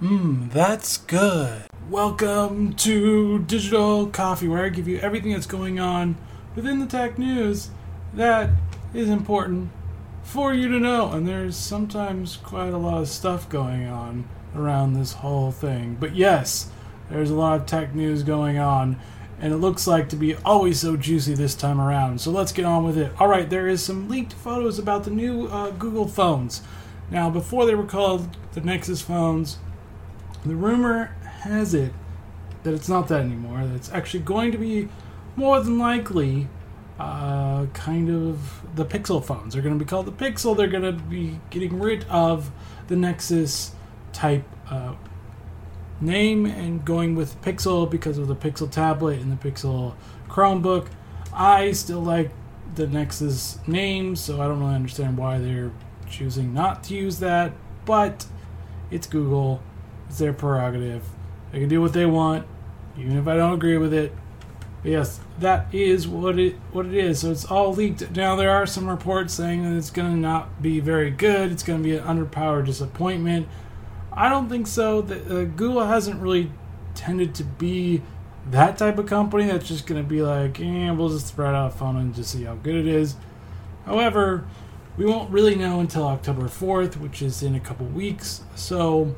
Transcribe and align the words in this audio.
Mmm, 0.00 0.52
that's 0.52 0.98
good. 0.98 1.64
Welcome 1.88 2.74
to 2.74 3.40
Digital 3.40 4.06
Coffee, 4.06 4.46
where 4.46 4.64
I 4.64 4.68
give 4.68 4.86
you 4.86 4.98
everything 4.98 5.32
that's 5.32 5.46
going 5.46 5.80
on 5.80 6.16
within 6.54 6.78
the 6.78 6.86
tech 6.86 7.18
news 7.18 7.70
that 8.14 8.50
is 8.94 9.08
important 9.08 9.70
for 10.22 10.54
you 10.54 10.68
to 10.68 10.78
know. 10.78 11.10
And 11.10 11.26
there's 11.26 11.56
sometimes 11.56 12.36
quite 12.36 12.72
a 12.72 12.78
lot 12.78 13.00
of 13.00 13.08
stuff 13.08 13.48
going 13.48 13.88
on 13.88 14.28
around 14.54 14.92
this 14.94 15.14
whole 15.14 15.50
thing. 15.50 15.96
But 15.98 16.14
yes, 16.14 16.70
there's 17.10 17.30
a 17.30 17.34
lot 17.34 17.60
of 17.60 17.66
tech 17.66 17.96
news 17.96 18.22
going 18.22 18.58
on, 18.58 19.00
and 19.40 19.52
it 19.52 19.56
looks 19.56 19.86
like 19.86 20.08
to 20.10 20.16
be 20.16 20.34
always 20.36 20.80
so 20.80 20.96
juicy 20.96 21.34
this 21.34 21.54
time 21.54 21.80
around. 21.80 22.20
So 22.20 22.30
let's 22.30 22.52
get 22.52 22.64
on 22.66 22.84
with 22.84 22.98
it. 22.98 23.12
All 23.18 23.28
right, 23.28 23.48
there 23.48 23.66
is 23.66 23.82
some 23.82 24.08
leaked 24.08 24.34
photos 24.34 24.78
about 24.78 25.04
the 25.04 25.10
new 25.10 25.46
uh, 25.46 25.70
Google 25.70 26.06
phones. 26.06 26.62
Now, 27.10 27.30
before 27.30 27.66
they 27.66 27.74
were 27.74 27.86
called 27.86 28.36
the 28.52 28.60
Nexus 28.60 29.00
phones, 29.00 29.58
the 30.44 30.54
rumor 30.54 31.16
has 31.42 31.74
it 31.74 31.92
that 32.62 32.74
it's 32.74 32.88
not 32.88 33.08
that 33.08 33.22
anymore. 33.22 33.64
That 33.66 33.74
it's 33.74 33.90
actually 33.90 34.20
going 34.20 34.52
to 34.52 34.58
be 34.58 34.88
more 35.36 35.60
than 35.60 35.78
likely 35.78 36.48
uh, 36.98 37.66
kind 37.72 38.10
of 38.10 38.76
the 38.76 38.84
Pixel 38.84 39.24
phones. 39.24 39.54
They're 39.54 39.62
going 39.62 39.78
to 39.78 39.82
be 39.82 39.88
called 39.88 40.06
the 40.06 40.12
Pixel. 40.12 40.56
They're 40.56 40.68
going 40.68 40.82
to 40.82 40.92
be 40.92 41.40
getting 41.48 41.80
rid 41.80 42.04
of 42.04 42.50
the 42.88 42.96
Nexus 42.96 43.72
type 44.12 44.44
uh, 44.68 44.94
name 46.00 46.46
and 46.46 46.84
going 46.84 47.14
with 47.14 47.40
Pixel 47.42 47.90
because 47.90 48.18
of 48.18 48.28
the 48.28 48.36
Pixel 48.36 48.70
tablet 48.70 49.20
and 49.20 49.30
the 49.30 49.50
Pixel 49.50 49.94
Chromebook. 50.28 50.88
I 51.32 51.72
still 51.72 52.00
like 52.00 52.30
the 52.74 52.86
Nexus 52.86 53.58
name, 53.66 54.16
so 54.16 54.40
I 54.40 54.46
don't 54.46 54.60
really 54.60 54.74
understand 54.74 55.16
why 55.16 55.38
they're 55.38 55.72
choosing 56.08 56.52
not 56.54 56.84
to 56.84 56.94
use 56.94 57.18
that, 57.20 57.52
but 57.84 58.26
it's 58.90 59.06
Google. 59.06 59.62
It's 60.08 60.18
their 60.18 60.32
prerogative. 60.32 61.04
They 61.52 61.60
can 61.60 61.68
do 61.68 61.80
what 61.80 61.92
they 61.92 62.06
want, 62.06 62.46
even 62.98 63.16
if 63.16 63.26
I 63.26 63.36
don't 63.36 63.54
agree 63.54 63.78
with 63.78 63.94
it. 63.94 64.12
But 64.82 64.92
yes, 64.92 65.20
that 65.38 65.72
is 65.74 66.08
what 66.08 66.38
it 66.38 66.54
what 66.72 66.86
it 66.86 66.94
is. 66.94 67.20
So 67.20 67.30
it's 67.30 67.44
all 67.44 67.74
leaked. 67.74 68.10
Now 68.12 68.34
there 68.36 68.50
are 68.50 68.66
some 68.66 68.88
reports 68.88 69.34
saying 69.34 69.62
that 69.62 69.76
it's 69.76 69.90
going 69.90 70.10
to 70.10 70.16
not 70.16 70.62
be 70.62 70.80
very 70.80 71.10
good. 71.10 71.52
It's 71.52 71.62
going 71.62 71.82
to 71.82 71.88
be 71.88 71.96
an 71.96 72.04
underpowered 72.04 72.66
disappointment. 72.66 73.46
I 74.12 74.28
don't 74.28 74.48
think 74.48 74.66
so. 74.66 75.02
The, 75.02 75.42
uh, 75.42 75.44
Google 75.44 75.86
hasn't 75.86 76.20
really 76.20 76.50
tended 76.94 77.34
to 77.36 77.44
be 77.44 78.02
that 78.50 78.78
type 78.78 78.98
of 78.98 79.06
company 79.06 79.46
that's 79.46 79.68
just 79.68 79.86
going 79.86 80.02
to 80.02 80.08
be 80.08 80.22
like, 80.22 80.60
eh, 80.60 80.90
we'll 80.90 81.08
just 81.08 81.28
spread 81.28 81.54
out 81.54 81.72
a 81.72 81.76
phone 81.76 81.96
and 81.96 82.14
just 82.14 82.30
see 82.30 82.44
how 82.44 82.54
good 82.56 82.74
it 82.74 82.86
is. 82.86 83.16
However, 83.86 84.46
we 84.96 85.04
won't 85.06 85.30
really 85.30 85.54
know 85.54 85.80
until 85.80 86.06
October 86.06 86.42
4th, 86.42 86.96
which 86.96 87.22
is 87.22 87.42
in 87.42 87.54
a 87.54 87.60
couple 87.60 87.86
weeks. 87.86 88.42
So 88.54 89.14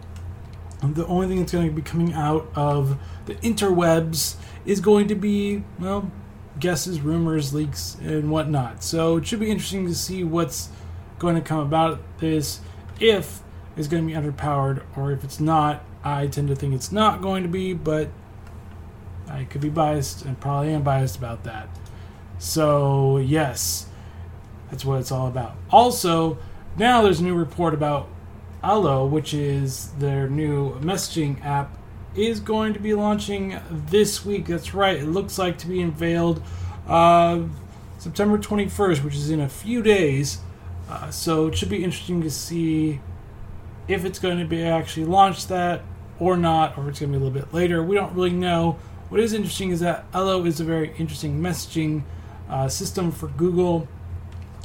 the 0.83 1.07
only 1.07 1.29
thing 1.29 1.39
that's 1.39 1.53
going 1.53 1.69
to 1.69 1.73
be 1.73 1.83
coming 1.83 2.13
out 2.13 2.49
of 2.55 2.99
the 3.27 3.35
interwebs 3.37 4.37
is 4.65 4.81
going 4.81 5.09
to 5.09 5.15
be, 5.15 5.63
well, 5.79 6.11
guesses, 6.59 7.01
rumors, 7.01 7.55
leaks, 7.55 7.97
and 8.01 8.31
whatnot. 8.31 8.83
So 8.83 9.17
it 9.17 9.27
should 9.27 9.41
be 9.41 9.51
interesting 9.51 9.87
to 9.87 9.95
see 9.95 10.23
what's 10.25 10.69
going 11.19 11.35
to 11.37 11.41
come 11.41 11.61
about 11.61 12.01
this. 12.19 12.61
If 13.01 13.43
it's 13.77 13.89
going 13.89 14.07
to 14.07 14.13
be 14.13 14.19
underpowered, 14.19 14.83
or 14.97 15.13
if 15.13 15.25
it's 15.25 15.41
not, 15.41 15.85
I 16.05 16.27
tend 16.27 16.49
to 16.49 16.57
think 16.57 16.75
it's 16.75 16.93
not 16.93 17.23
going 17.23 17.43
to 17.43 17.49
be, 17.49 17.73
but 17.73 18.09
I 19.29 19.45
could 19.45 19.61
be 19.61 19.69
biased 19.69 20.25
and 20.25 20.39
probably 20.39 20.75
am 20.75 20.83
biased 20.83 21.17
about 21.17 21.45
that. 21.45 21.69
So, 22.39 23.19
yes, 23.19 23.87
that's 24.71 24.85
what 24.85 25.01
it's 25.01 25.13
all 25.13 25.29
about. 25.29 25.55
Also, 25.71 26.39
now 26.77 27.03
there's 27.03 27.21
a 27.21 27.25
new 27.25 27.35
report 27.35 27.73
about 27.73 28.09
Allo, 28.63 29.07
which 29.07 29.33
is 29.33 29.89
their 29.99 30.29
new 30.29 30.79
messaging 30.81 31.43
app, 31.45 31.77
is 32.15 32.41
going 32.41 32.75
to 32.75 32.81
be 32.81 32.95
launching 32.95 33.59
this 33.71 34.25
week. 34.25 34.47
That's 34.47 34.75
right. 34.75 34.99
It 34.99 35.07
looks 35.07 35.39
like 35.39 35.57
to 35.59 35.67
be 35.67 35.81
unveiled 35.81 36.43
uh, 36.87 37.43
September 37.99 38.39
21st, 38.39 39.05
which 39.05 39.15
is 39.15 39.31
in 39.31 39.41
a 39.41 39.49
few 39.49 39.83
days. 39.83 40.41
Uh, 40.89 41.11
so 41.11 41.47
it 41.47 41.57
should 41.57 41.71
be 41.71 41.83
interesting 41.83 42.21
to 42.23 42.31
see 42.31 43.01
if 43.93 44.05
it's 44.05 44.19
going 44.19 44.39
to 44.39 44.45
be 44.45 44.63
actually 44.63 45.07
launched 45.07 45.49
that 45.49 45.83
or 46.19 46.37
not, 46.37 46.79
or 46.79 46.89
it's 46.89 47.01
going 47.01 47.13
to 47.13 47.19
be 47.19 47.25
a 47.25 47.27
little 47.27 47.43
bit 47.43 47.53
later. 47.53 47.83
We 47.83 47.95
don't 47.95 48.13
really 48.15 48.31
know. 48.31 48.79
What 49.09 49.21
is 49.21 49.33
interesting 49.33 49.71
is 49.71 49.81
that 49.81 50.07
Allo 50.15 50.45
is 50.45 50.61
a 50.61 50.65
very 50.65 50.95
interesting 50.97 51.41
messaging 51.41 52.03
uh, 52.49 52.69
system 52.69 53.11
for 53.11 53.29
Google. 53.29 53.89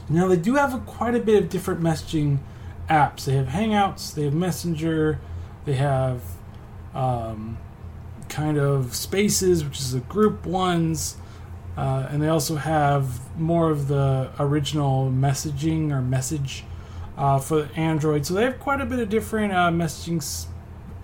Now 0.10 0.28
they 0.28 0.38
do 0.38 0.56
have 0.56 0.74
a, 0.74 0.80
quite 0.80 1.16
a 1.16 1.20
bit 1.20 1.44
of 1.44 1.50
different 1.50 1.82
messaging 1.82 2.40
apps. 2.90 3.26
They 3.26 3.34
have 3.34 3.48
Hangouts, 3.48 4.14
they 4.14 4.24
have 4.24 4.34
Messenger, 4.34 5.20
they 5.66 5.74
have 5.74 6.22
um, 6.94 7.58
kind 8.30 8.58
of 8.58 8.96
Spaces, 8.96 9.64
which 9.64 9.80
is 9.80 9.92
the 9.92 10.00
group 10.00 10.46
ones, 10.46 11.18
uh, 11.76 12.08
and 12.10 12.22
they 12.22 12.30
also 12.30 12.56
have 12.56 13.38
more 13.38 13.70
of 13.70 13.88
the 13.88 14.32
original 14.40 15.12
messaging 15.12 15.92
or 15.92 16.02
message 16.02 16.64
uh, 17.18 17.40
for 17.40 17.70
Android. 17.76 18.26
So 18.26 18.34
they 18.34 18.44
have 18.44 18.60
quite 18.60 18.80
a 18.80 18.86
bit 18.86 19.00
of 19.00 19.10
different 19.10 19.54
uh, 19.54 19.70
messaging 19.72 20.48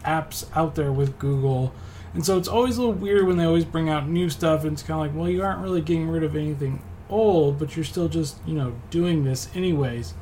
apps 0.03 0.46
out 0.56 0.75
there 0.75 0.91
with 0.91 1.18
Google. 1.19 1.74
And 2.13 2.24
so 2.24 2.38
it's 2.38 2.47
always 2.47 2.78
a 2.78 2.81
little 2.81 2.96
weird 2.96 3.25
when 3.25 3.38
they 3.38 3.46
always 3.46 3.66
bring 3.66 3.90
out 3.90 4.07
new 4.07 4.29
stuff, 4.29 4.63
and 4.63 4.74
it's 4.74 4.84
kind 4.84 4.94
of 4.94 5.07
like, 5.07 5.19
well, 5.19 5.29
you 5.29 5.41
aren't 5.41 5.62
really 5.62 5.81
getting 5.81 6.07
rid 6.07 6.24
of 6.24 6.35
anything 6.35 6.84
old, 7.09 7.57
but 7.57 7.75
you're 7.75 7.84
still 7.84 8.07
just, 8.07 8.38
you 8.46 8.53
know, 8.53 8.75
doing 8.91 9.24
this 9.24 9.50
anyways. 9.56 10.13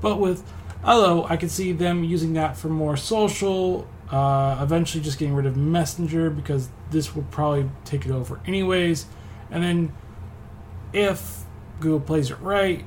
But 0.00 0.18
with 0.18 0.50
Allo, 0.82 1.26
I 1.28 1.36
could 1.36 1.50
see 1.50 1.72
them 1.72 2.04
using 2.04 2.32
that 2.34 2.56
for 2.56 2.68
more 2.68 2.96
social, 2.96 3.86
uh, 4.10 4.58
eventually 4.62 5.02
just 5.02 5.18
getting 5.18 5.34
rid 5.34 5.46
of 5.46 5.56
Messenger 5.56 6.30
because 6.30 6.70
this 6.90 7.14
will 7.14 7.24
probably 7.24 7.68
take 7.84 8.06
it 8.06 8.12
over 8.12 8.40
anyways. 8.46 9.06
And 9.50 9.62
then 9.62 9.92
if 10.92 11.42
Google 11.80 12.00
plays 12.00 12.30
it 12.30 12.40
right, 12.40 12.84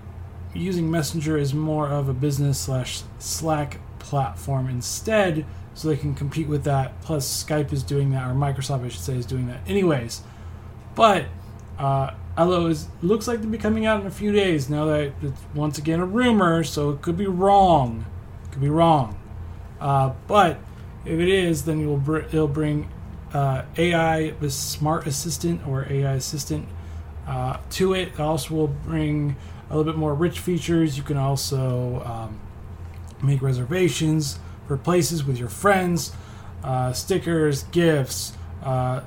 using 0.53 0.89
Messenger 0.89 1.37
is 1.37 1.53
more 1.53 1.87
of 1.87 2.09
a 2.09 2.13
business 2.13 2.59
slash 2.59 3.03
Slack 3.19 3.79
platform 3.99 4.67
instead, 4.67 5.45
so 5.73 5.87
they 5.87 5.97
can 5.97 6.15
compete 6.15 6.47
with 6.47 6.63
that. 6.63 7.01
Plus, 7.01 7.43
Skype 7.43 7.71
is 7.71 7.83
doing 7.83 8.11
that, 8.11 8.27
or 8.29 8.33
Microsoft, 8.33 8.85
I 8.85 8.89
should 8.89 9.01
say, 9.01 9.15
is 9.15 9.25
doing 9.25 9.47
that 9.47 9.59
anyways. 9.67 10.21
But 10.95 11.25
uh, 11.77 12.11
Allo 12.37 12.67
is 12.67 12.87
looks 13.01 13.27
like 13.27 13.41
to 13.41 13.47
be 13.47 13.57
coming 13.57 13.85
out 13.85 14.01
in 14.01 14.07
a 14.07 14.11
few 14.11 14.31
days. 14.31 14.69
Now 14.69 14.85
that 14.85 15.13
it's 15.21 15.41
once 15.53 15.77
again 15.77 15.99
a 15.99 16.05
rumor, 16.05 16.63
so 16.63 16.91
it 16.91 17.01
could 17.01 17.17
be 17.17 17.27
wrong. 17.27 18.05
It 18.45 18.51
could 18.51 18.61
be 18.61 18.69
wrong. 18.69 19.19
Uh, 19.79 20.13
but 20.27 20.59
if 21.05 21.19
it 21.19 21.29
is, 21.29 21.65
then 21.65 21.81
it'll, 21.81 21.97
br- 21.97 22.17
it'll 22.19 22.47
bring 22.47 22.89
uh, 23.33 23.63
AI, 23.77 24.31
the 24.31 24.49
smart 24.49 25.07
assistant 25.07 25.65
or 25.67 25.85
AI 25.89 26.13
assistant, 26.13 26.67
uh, 27.27 27.57
to 27.71 27.93
it. 27.93 28.09
It 28.09 28.19
also 28.19 28.53
will 28.53 28.67
bring 28.67 29.35
a 29.69 29.77
little 29.77 29.91
bit 29.91 29.97
more 29.97 30.13
rich 30.13 30.39
features. 30.39 30.97
You 30.97 31.03
can 31.03 31.17
also 31.17 32.01
um, 32.05 32.39
make 33.21 33.41
reservations 33.41 34.39
for 34.67 34.77
places 34.77 35.23
with 35.23 35.37
your 35.37 35.49
friends, 35.49 36.11
uh, 36.63 36.93
stickers, 36.93 37.63
gifts, 37.63 38.33
uh, 38.63 39.01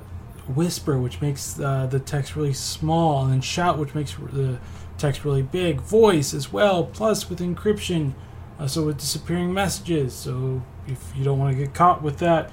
whisper, 0.48 0.98
which 0.98 1.20
makes 1.20 1.58
uh, 1.60 1.86
the 1.86 2.00
text 2.00 2.36
really 2.36 2.52
small, 2.52 3.22
and 3.22 3.32
then 3.32 3.40
shout, 3.40 3.78
which 3.78 3.94
makes 3.94 4.14
the 4.14 4.58
text 4.98 5.24
really 5.24 5.42
big, 5.42 5.80
voice 5.80 6.34
as 6.34 6.52
well, 6.52 6.84
plus 6.84 7.28
with 7.28 7.40
encryption, 7.40 8.12
uh, 8.58 8.66
so 8.66 8.86
with 8.86 8.98
disappearing 8.98 9.52
messages. 9.52 10.14
So 10.14 10.62
if 10.86 11.12
you 11.16 11.24
don't 11.24 11.38
want 11.38 11.56
to 11.56 11.64
get 11.64 11.74
caught 11.74 12.02
with 12.02 12.18
that, 12.18 12.50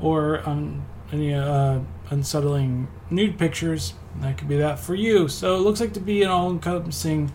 or 0.00 0.48
um, 0.48 0.84
any 1.12 1.34
uh, 1.34 1.80
unsettling 2.10 2.88
nude 3.10 3.38
pictures, 3.38 3.94
that 4.20 4.38
could 4.38 4.48
be 4.48 4.56
that 4.58 4.78
for 4.78 4.94
you. 4.94 5.28
So 5.28 5.56
it 5.56 5.60
looks 5.60 5.80
like 5.80 5.92
to 5.94 6.00
be 6.00 6.22
an 6.22 6.30
all-encompassing, 6.30 7.32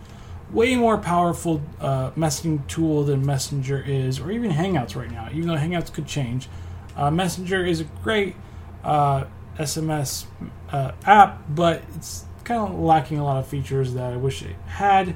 way 0.52 0.76
more 0.76 0.98
powerful 0.98 1.60
uh, 1.80 2.10
messaging 2.12 2.66
tool 2.68 3.04
than 3.04 3.24
Messenger 3.24 3.82
is, 3.86 4.20
or 4.20 4.30
even 4.30 4.50
Hangouts 4.50 4.96
right 4.96 5.10
now. 5.10 5.28
Even 5.32 5.48
though 5.48 5.56
Hangouts 5.56 5.92
could 5.92 6.06
change, 6.06 6.48
uh, 6.96 7.10
Messenger 7.10 7.64
is 7.64 7.80
a 7.80 7.84
great 8.02 8.36
uh, 8.84 9.24
SMS 9.56 10.26
uh, 10.70 10.92
app, 11.04 11.42
but 11.54 11.82
it's 11.96 12.24
kind 12.44 12.60
of 12.60 12.78
lacking 12.78 13.18
a 13.18 13.24
lot 13.24 13.38
of 13.38 13.46
features 13.46 13.94
that 13.94 14.12
I 14.12 14.16
wish 14.16 14.42
it 14.42 14.56
had. 14.66 15.14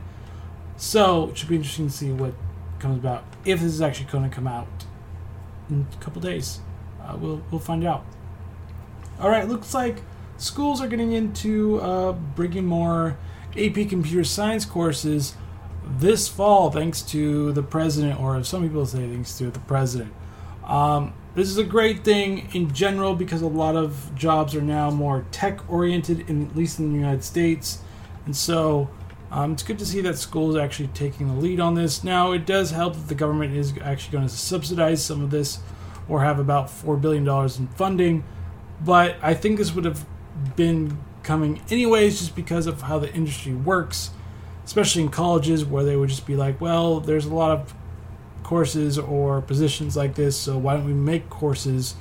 So 0.77 1.31
it 1.31 1.39
should 1.39 1.49
be 1.49 1.57
interesting 1.57 1.87
to 1.87 1.93
see 1.93 2.11
what 2.11 2.35
comes 2.79 2.99
about 2.99 3.25
if 3.45 3.61
this 3.61 3.73
is 3.73 3.81
actually 3.81 4.11
going 4.11 4.29
to 4.29 4.35
come 4.35 4.47
out 4.47 4.67
in 5.71 5.87
a 5.93 6.03
couple 6.03 6.21
days. 6.21 6.61
Uh, 7.01 7.17
we'll 7.19 7.43
we'll 7.51 7.61
find 7.61 7.85
out. 7.85 8.05
All 9.21 9.31
right, 9.31 9.49
looks 9.49 9.75
like 9.75 10.03
schools 10.43 10.81
are 10.81 10.89
getting 10.89 11.13
into 11.13 11.81
uh, 11.81 12.13
bringing 12.13 12.67
more 12.67 13.17
AP 13.57 13.89
computer 13.89 14.25
science 14.25 14.65
courses 14.65 15.35
this 15.99 16.29
fall, 16.29 16.71
thanks 16.71 17.03
to 17.03 17.53
the 17.53 17.63
president, 17.63 18.21
or 18.21 18.43
some 18.45 18.63
people 18.63 18.87
say 18.87 19.09
thanks 19.09 19.37
to 19.39 19.51
the 19.51 19.61
president. 19.61 20.13
Um, 20.65 21.13
this 21.35 21.49
is 21.49 21.59
a 21.59 21.65
great 21.65 22.05
thing 22.05 22.49
in 22.53 22.73
general 22.73 23.15
because 23.15 23.43
a 23.43 23.47
lot 23.47 23.75
of 23.77 24.15
jobs 24.15 24.55
are 24.55 24.63
now 24.63 24.91
more 24.91 25.25
tech 25.33 25.61
oriented, 25.71 26.21
at 26.29 26.57
least 26.57 26.79
in 26.79 26.93
the 26.93 26.99
United 26.99 27.25
States. 27.25 27.79
And 28.27 28.37
so 28.37 28.89
Um, 29.33 29.53
it's 29.53 29.63
good 29.63 29.79
to 29.79 29.87
see 29.87 30.03
that 30.03 30.19
schools 30.19 30.57
actually 30.57 30.89
taking 30.89 31.27
the 31.27 31.41
lead 31.41 31.59
on 31.59 31.75
this. 31.75 32.05
Now, 32.05 32.33
it 32.33 32.45
does 32.45 32.71
help 32.71 32.93
that 32.97 33.09
the 33.09 33.15
government 33.15 33.57
is 33.57 33.73
actually 33.83 34.13
going 34.13 34.29
to 34.29 34.35
subsidize 34.35 35.03
some 35.03 35.25
of 35.25 35.31
this 35.31 35.59
or 36.07 36.21
have 36.23 36.39
about 36.39 36.67
$4 36.67 37.01
billion 37.01 37.27
in 37.27 37.67
funding, 37.69 38.25
but 38.85 39.17
I 39.23 39.33
think 39.33 39.57
this 39.57 39.75
would 39.75 39.87
have 39.87 40.05
been 40.57 40.99
coming 41.23 41.63
anyways 41.71 42.19
just 42.19 42.35
because 42.35 42.67
of 42.67 42.83
how 42.83 42.99
the 42.99 43.13
industry 43.15 43.55
works, 43.55 44.11
especially 44.65 45.03
in 45.03 45.09
colleges 45.09 45.65
where 45.65 45.85
they 45.85 45.97
would 45.97 46.09
just 46.09 46.27
be 46.27 46.37
like, 46.37 46.61
well, 46.61 47.01
there's 47.01 47.27
a 47.27 47.35
lot 47.35 47.51
of 47.51 47.75
courses 48.43 48.99
or 48.99 49.41
positions 49.41 49.97
like 49.97 50.15
this, 50.15 50.37
so 50.37 50.59
why 50.59 50.75
don't 50.75 50.85
we 50.85 50.93
make 50.93 51.31
courses 51.31 51.95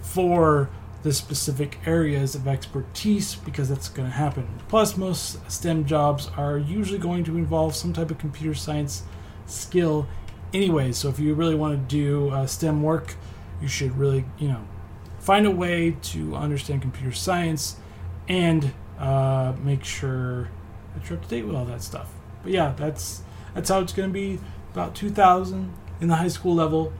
for 0.00 0.70
the 1.02 1.12
specific 1.12 1.78
areas 1.84 2.34
of 2.34 2.46
expertise 2.46 3.34
because 3.34 3.68
that's 3.68 3.88
going 3.88 4.08
to 4.08 4.14
happen. 4.14 4.48
Plus, 4.68 4.96
most 4.96 5.38
STEM 5.50 5.84
jobs 5.84 6.30
are 6.36 6.58
usually 6.58 6.98
going 6.98 7.24
to 7.24 7.36
involve 7.36 7.74
some 7.74 7.92
type 7.92 8.10
of 8.10 8.18
computer 8.18 8.54
science 8.54 9.02
skill 9.46 10.06
anyway. 10.54 10.92
So, 10.92 11.08
if 11.08 11.18
you 11.18 11.34
really 11.34 11.56
want 11.56 11.88
to 11.88 11.94
do 11.94 12.30
uh, 12.30 12.46
STEM 12.46 12.82
work, 12.82 13.16
you 13.60 13.68
should 13.68 13.96
really, 13.96 14.24
you 14.38 14.48
know, 14.48 14.64
find 15.22 15.46
a 15.46 15.50
way 15.50 15.96
to 16.02 16.34
understand 16.34 16.82
computer 16.82 17.12
science 17.12 17.76
and 18.28 18.72
uh, 18.98 19.54
make 19.62 19.84
sure 19.84 20.48
that 20.94 21.08
you're 21.08 21.16
up 21.16 21.24
to 21.24 21.30
date 21.30 21.46
with 21.46 21.54
all 21.54 21.64
that 21.64 21.80
stuff. 21.80 22.12
But 22.42 22.52
yeah, 22.52 22.74
that's 22.76 23.22
that's 23.54 23.68
how 23.68 23.80
it's 23.80 23.92
going 23.92 24.08
to 24.08 24.12
be. 24.12 24.40
About 24.72 24.94
2,000 24.94 25.70
in 26.00 26.08
the 26.08 26.16
high 26.16 26.28
school 26.28 26.54
level, 26.54 26.94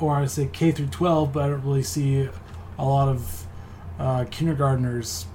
or 0.00 0.16
I 0.16 0.26
say 0.26 0.48
K 0.52 0.72
through 0.72 0.88
12, 0.88 1.32
but 1.32 1.44
I 1.44 1.48
don't 1.48 1.62
really 1.62 1.84
see 1.84 2.28
a 2.76 2.84
lot 2.84 3.08
of 3.08 3.46
uh, 3.98 4.24
kindergartners 4.30 5.26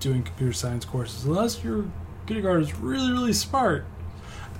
doing 0.00 0.22
computer 0.22 0.54
science 0.54 0.84
courses 0.84 1.24
unless 1.24 1.62
your 1.62 1.84
kindergarten 2.26 2.62
is 2.62 2.74
really 2.78 3.12
really 3.12 3.32
smart. 3.32 3.84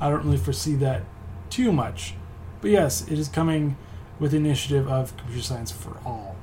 I 0.01 0.11
don't 0.11 0.25
really 0.25 0.37
foresee 0.37 0.75
that 0.77 1.03
too 1.49 1.73
much, 1.73 2.15
but 2.61 2.71
yes, 2.71 3.09
it 3.09 3.19
is 3.19 3.29
coming 3.29 3.77
with 4.19 4.33
the 4.33 4.37
initiative 4.37 4.89
of 4.89 5.17
computer 5.17 5.43
science 5.43 5.71
for 5.71 5.99
all. 6.05 6.37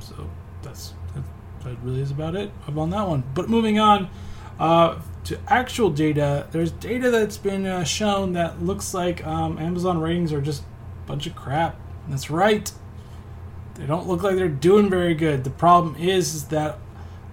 So 0.00 0.28
that's 0.62 0.94
that 1.66 1.76
really 1.82 2.00
is 2.00 2.10
about 2.10 2.36
it 2.36 2.50
on 2.74 2.90
that 2.90 3.08
one. 3.08 3.24
But 3.34 3.48
moving 3.48 3.78
on 3.78 4.08
uh, 4.58 5.00
to 5.24 5.38
actual 5.48 5.90
data, 5.90 6.46
there's 6.52 6.70
data 6.70 7.10
that's 7.10 7.36
been 7.36 7.66
uh, 7.66 7.84
shown 7.84 8.32
that 8.34 8.62
looks 8.62 8.94
like 8.94 9.26
um, 9.26 9.58
Amazon 9.58 9.98
ratings 9.98 10.32
are 10.32 10.40
just 10.40 10.62
a 10.62 11.08
bunch 11.08 11.26
of 11.26 11.34
crap. 11.34 11.76
That's 12.08 12.30
right. 12.30 12.70
They 13.74 13.84
don't 13.86 14.06
look 14.06 14.22
like 14.22 14.36
they're 14.36 14.48
doing 14.48 14.88
very 14.88 15.14
good. 15.14 15.44
The 15.44 15.50
problem 15.50 15.96
is, 15.96 16.34
is 16.34 16.44
that 16.46 16.78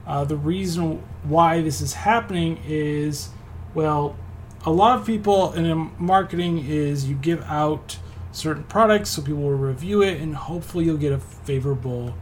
uh, 0.05 0.25
the 0.25 0.35
reason 0.35 1.01
why 1.23 1.61
this 1.61 1.79
is 1.79 1.93
happening 1.93 2.59
is, 2.65 3.29
well, 3.73 4.17
a 4.65 4.71
lot 4.71 4.99
of 4.99 5.05
people 5.05 5.53
in 5.53 5.91
marketing 5.97 6.65
is 6.67 7.07
you 7.07 7.15
give 7.15 7.43
out 7.43 7.97
certain 8.33 8.63
products 8.63 9.11
so 9.11 9.21
people 9.21 9.41
will 9.41 9.51
review 9.51 10.01
it 10.01 10.19
and 10.19 10.35
hopefully 10.35 10.85
you'll 10.85 10.97
get 10.97 11.13
a 11.13 11.19
favorable 11.19 12.13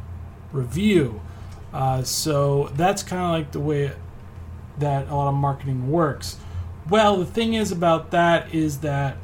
review. 0.52 1.22
Uh, 1.74 2.04
so 2.04 2.70
that's 2.76 3.02
kind 3.02 3.24
of 3.24 3.30
like 3.30 3.52
the 3.52 3.60
way 3.60 3.92
that 4.78 5.08
a 5.08 5.16
lot 5.16 5.30
of 5.30 5.36
marketing 5.36 5.90
works. 5.90 6.38
Well, 6.90 7.18
the 7.18 7.26
thing 7.26 7.54
is 7.54 7.72
about 7.72 8.12
that 8.12 8.54
is 8.54 8.80
that 8.80 9.18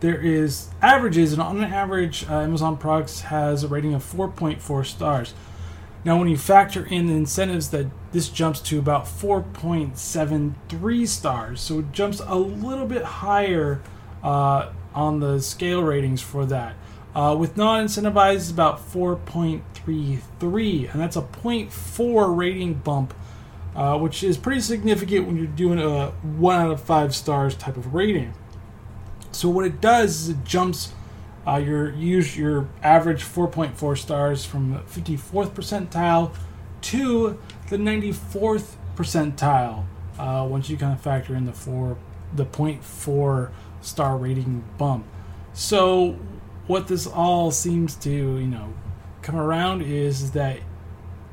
there 0.00 0.20
is 0.20 0.68
averages, 0.80 1.32
and 1.32 1.42
on 1.42 1.58
an 1.58 1.72
average, 1.72 2.26
uh, 2.28 2.40
Amazon 2.40 2.78
products 2.78 3.22
has 3.22 3.64
a 3.64 3.68
rating 3.68 3.92
of 3.92 4.02
4.4 4.02 4.86
stars. 4.86 5.34
Now, 6.04 6.18
when 6.18 6.28
you 6.28 6.38
factor 6.38 6.86
in 6.86 7.06
the 7.06 7.12
incentives, 7.12 7.68
that 7.70 7.86
this 8.12 8.30
jumps 8.30 8.60
to 8.60 8.78
about 8.78 9.04
4.73 9.04 11.06
stars, 11.06 11.60
so 11.60 11.80
it 11.80 11.92
jumps 11.92 12.22
a 12.24 12.36
little 12.36 12.86
bit 12.86 13.02
higher 13.02 13.82
uh, 14.22 14.72
on 14.94 15.20
the 15.20 15.40
scale 15.40 15.82
ratings 15.82 16.20
for 16.20 16.44
that. 16.46 16.74
Uh, 17.14 17.36
with 17.38 17.56
non-incentivized, 17.56 18.36
it's 18.36 18.50
about 18.50 18.78
4.33, 18.92 20.92
and 20.92 21.00
that's 21.00 21.16
a 21.16 21.22
0.4 21.22 22.36
rating 22.36 22.74
bump, 22.74 23.14
uh, 23.74 23.98
which 23.98 24.22
is 24.22 24.36
pretty 24.36 24.60
significant 24.60 25.26
when 25.26 25.36
you're 25.36 25.46
doing 25.46 25.80
a 25.80 26.10
one 26.22 26.60
out 26.60 26.70
of 26.70 26.80
five 26.80 27.14
stars 27.14 27.56
type 27.56 27.76
of 27.76 27.94
rating. 27.94 28.32
So 29.32 29.48
what 29.48 29.64
it 29.64 29.80
does 29.80 30.22
is 30.22 30.28
it 30.30 30.44
jumps 30.44 30.92
uh, 31.46 31.56
your 31.56 31.92
use 31.92 32.36
your 32.36 32.68
average 32.82 33.24
4.4 33.24 33.96
stars 33.96 34.44
from 34.44 34.72
the 34.72 34.78
54th 34.80 35.50
percentile 35.50 36.34
to 36.82 37.38
the 37.68 37.76
94th 37.76 38.74
percentile 38.96 39.84
uh, 40.18 40.46
once 40.48 40.68
you 40.68 40.76
kind 40.76 40.92
of 40.92 41.00
factor 41.00 41.34
in 41.34 41.46
the 41.46 41.52
four 41.52 41.96
the 42.34 42.44
0.4 42.44 43.50
star 43.80 44.16
rating 44.16 44.64
bump. 44.78 45.06
So 45.52 46.18
what 46.66 46.88
this 46.88 47.06
all 47.06 47.50
seems 47.50 47.96
to 47.96 48.10
you 48.10 48.46
know 48.46 48.72
come 49.22 49.36
around 49.36 49.82
is, 49.82 50.32
that 50.32 50.58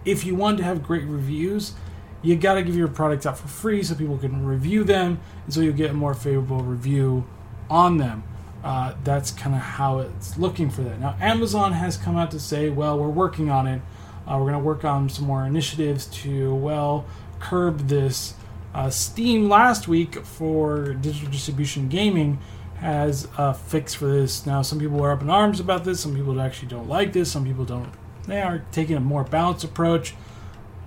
if 0.05 0.25
you 0.25 0.35
want 0.35 0.57
to 0.57 0.63
have 0.63 0.83
great 0.83 1.05
reviews, 1.05 1.73
you 2.21 2.35
got 2.35 2.55
to 2.55 2.63
give 2.63 2.75
your 2.75 2.87
products 2.87 3.25
out 3.25 3.37
for 3.37 3.47
free 3.47 3.83
so 3.83 3.95
people 3.95 4.17
can 4.17 4.45
review 4.45 4.83
them, 4.83 5.19
and 5.45 5.53
so 5.53 5.61
you'll 5.61 5.73
get 5.73 5.91
a 5.91 5.93
more 5.93 6.13
favorable 6.13 6.61
review 6.61 7.25
on 7.69 7.97
them. 7.97 8.23
Uh, 8.63 8.95
that's 9.03 9.31
kind 9.31 9.55
of 9.55 9.61
how 9.61 9.99
it's 9.99 10.37
looking 10.37 10.69
for 10.69 10.81
that. 10.81 10.99
Now, 10.99 11.15
Amazon 11.21 11.73
has 11.73 11.95
come 11.95 12.17
out 12.17 12.31
to 12.31 12.39
say, 12.39 12.69
well, 12.69 12.97
we're 12.97 13.07
working 13.07 13.49
on 13.49 13.67
it. 13.67 13.81
Uh, 14.27 14.37
we're 14.37 14.51
going 14.51 14.53
to 14.53 14.59
work 14.59 14.83
on 14.83 15.09
some 15.09 15.25
more 15.25 15.45
initiatives 15.45 16.05
to, 16.07 16.53
well, 16.55 17.05
curb 17.39 17.87
this. 17.87 18.33
Uh, 18.73 18.89
Steam 18.89 19.49
last 19.49 19.87
week 19.87 20.23
for 20.23 20.93
digital 20.93 21.31
distribution 21.31 21.87
gaming 21.87 22.39
has 22.79 23.27
a 23.37 23.53
fix 23.53 23.93
for 23.93 24.05
this. 24.05 24.45
Now, 24.45 24.61
some 24.61 24.79
people 24.79 25.03
are 25.03 25.11
up 25.11 25.21
in 25.21 25.29
arms 25.29 25.59
about 25.59 25.83
this. 25.83 25.99
Some 25.99 26.15
people 26.15 26.39
actually 26.39 26.67
don't 26.67 26.87
like 26.87 27.13
this. 27.13 27.31
Some 27.31 27.43
people 27.43 27.65
don't. 27.65 27.89
They 28.27 28.41
are 28.41 28.63
taking 28.71 28.95
a 28.95 28.99
more 28.99 29.23
balanced 29.23 29.63
approach. 29.63 30.13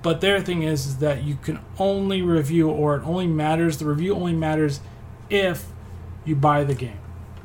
But 0.03 0.21
their 0.21 0.41
thing 0.41 0.63
is, 0.63 0.87
is 0.87 0.99
that 0.99 1.25
you 1.25 1.37
can 1.43 1.59
only 1.79 2.23
review, 2.23 2.71
or 2.71 2.97
it 2.97 3.05
only 3.05 3.27
matters. 3.27 3.79
The 3.79 3.87
review 3.87 4.15
only 4.15 4.33
matters 4.33 4.81
if 5.29 5.67
you 6.25 6.37
buy 6.37 6.65
the 6.65 6.75
game. 6.75 6.99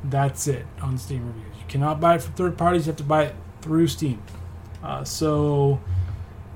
That's 0.03 0.47
it 0.47 0.65
on 0.81 0.97
Steam 0.97 1.25
reviews. 1.25 1.57
You 1.57 1.65
cannot 1.67 1.99
buy 1.99 2.15
it 2.15 2.21
from 2.21 2.33
third 2.33 2.57
parties. 2.57 2.85
You 2.85 2.91
have 2.91 2.97
to 2.97 3.03
buy 3.03 3.23
it 3.23 3.35
through 3.61 3.87
Steam. 3.87 4.21
Uh, 4.83 5.03
so, 5.03 5.81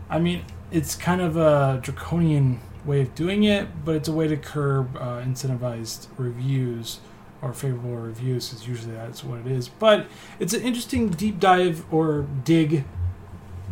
I 0.09 0.19
mean, 0.19 0.45
it's 0.71 0.95
kind 0.95 1.19
of 1.19 1.35
a 1.35 1.79
draconian 1.81 2.59
way 2.85 3.01
of 3.01 3.15
doing 3.15 3.43
it, 3.43 3.67
but 3.83 3.95
it's 3.95 4.07
a 4.07 4.11
way 4.11 4.27
to 4.27 4.37
curb 4.37 4.95
uh, 4.97 5.21
incentivized 5.21 6.07
reviews 6.17 6.99
or 7.41 7.53
favorable 7.53 7.95
reviews, 7.95 8.49
because 8.49 8.67
usually 8.67 8.93
that's 8.93 9.23
what 9.23 9.39
it 9.39 9.47
is. 9.47 9.69
But 9.69 10.07
it's 10.39 10.53
an 10.53 10.61
interesting 10.61 11.09
deep 11.09 11.39
dive 11.39 11.85
or 11.93 12.27
dig, 12.43 12.83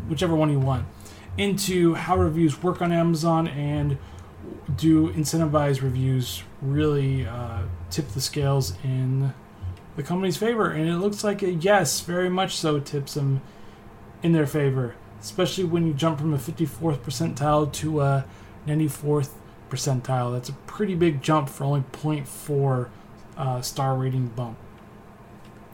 whichever 0.07 0.35
one 0.35 0.49
you 0.49 0.59
want, 0.59 0.85
into 1.37 1.95
how 1.95 2.17
reviews 2.17 2.63
work 2.63 2.81
on 2.81 2.91
Amazon 2.91 3.47
and 3.47 3.97
do 4.75 5.11
incentivized 5.13 5.81
reviews 5.81 6.43
really 6.61 7.25
uh, 7.25 7.63
tip 7.89 8.07
the 8.09 8.21
scales 8.21 8.73
in 8.83 9.33
the 9.95 10.03
company's 10.03 10.37
favor? 10.37 10.71
And 10.71 10.87
it 10.87 10.97
looks 10.97 11.23
like 11.23 11.41
a 11.43 11.51
yes, 11.51 12.01
very 12.01 12.29
much 12.29 12.55
so 12.55 12.79
tips 12.79 13.15
them 13.15 13.41
in 14.23 14.31
their 14.31 14.47
favor, 14.47 14.95
especially 15.19 15.65
when 15.65 15.85
you 15.85 15.93
jump 15.93 16.19
from 16.19 16.33
a 16.33 16.37
54th 16.37 16.99
percentile 16.99 17.71
to 17.73 18.01
a 18.01 18.25
94th 18.67 19.31
percentile. 19.69 20.33
That's 20.33 20.49
a 20.49 20.53
pretty 20.53 20.95
big 20.95 21.21
jump 21.21 21.49
for 21.49 21.63
only 21.63 21.81
0.4 21.91 22.89
uh, 23.37 23.61
star 23.61 23.95
rating 23.95 24.27
bump. 24.27 24.57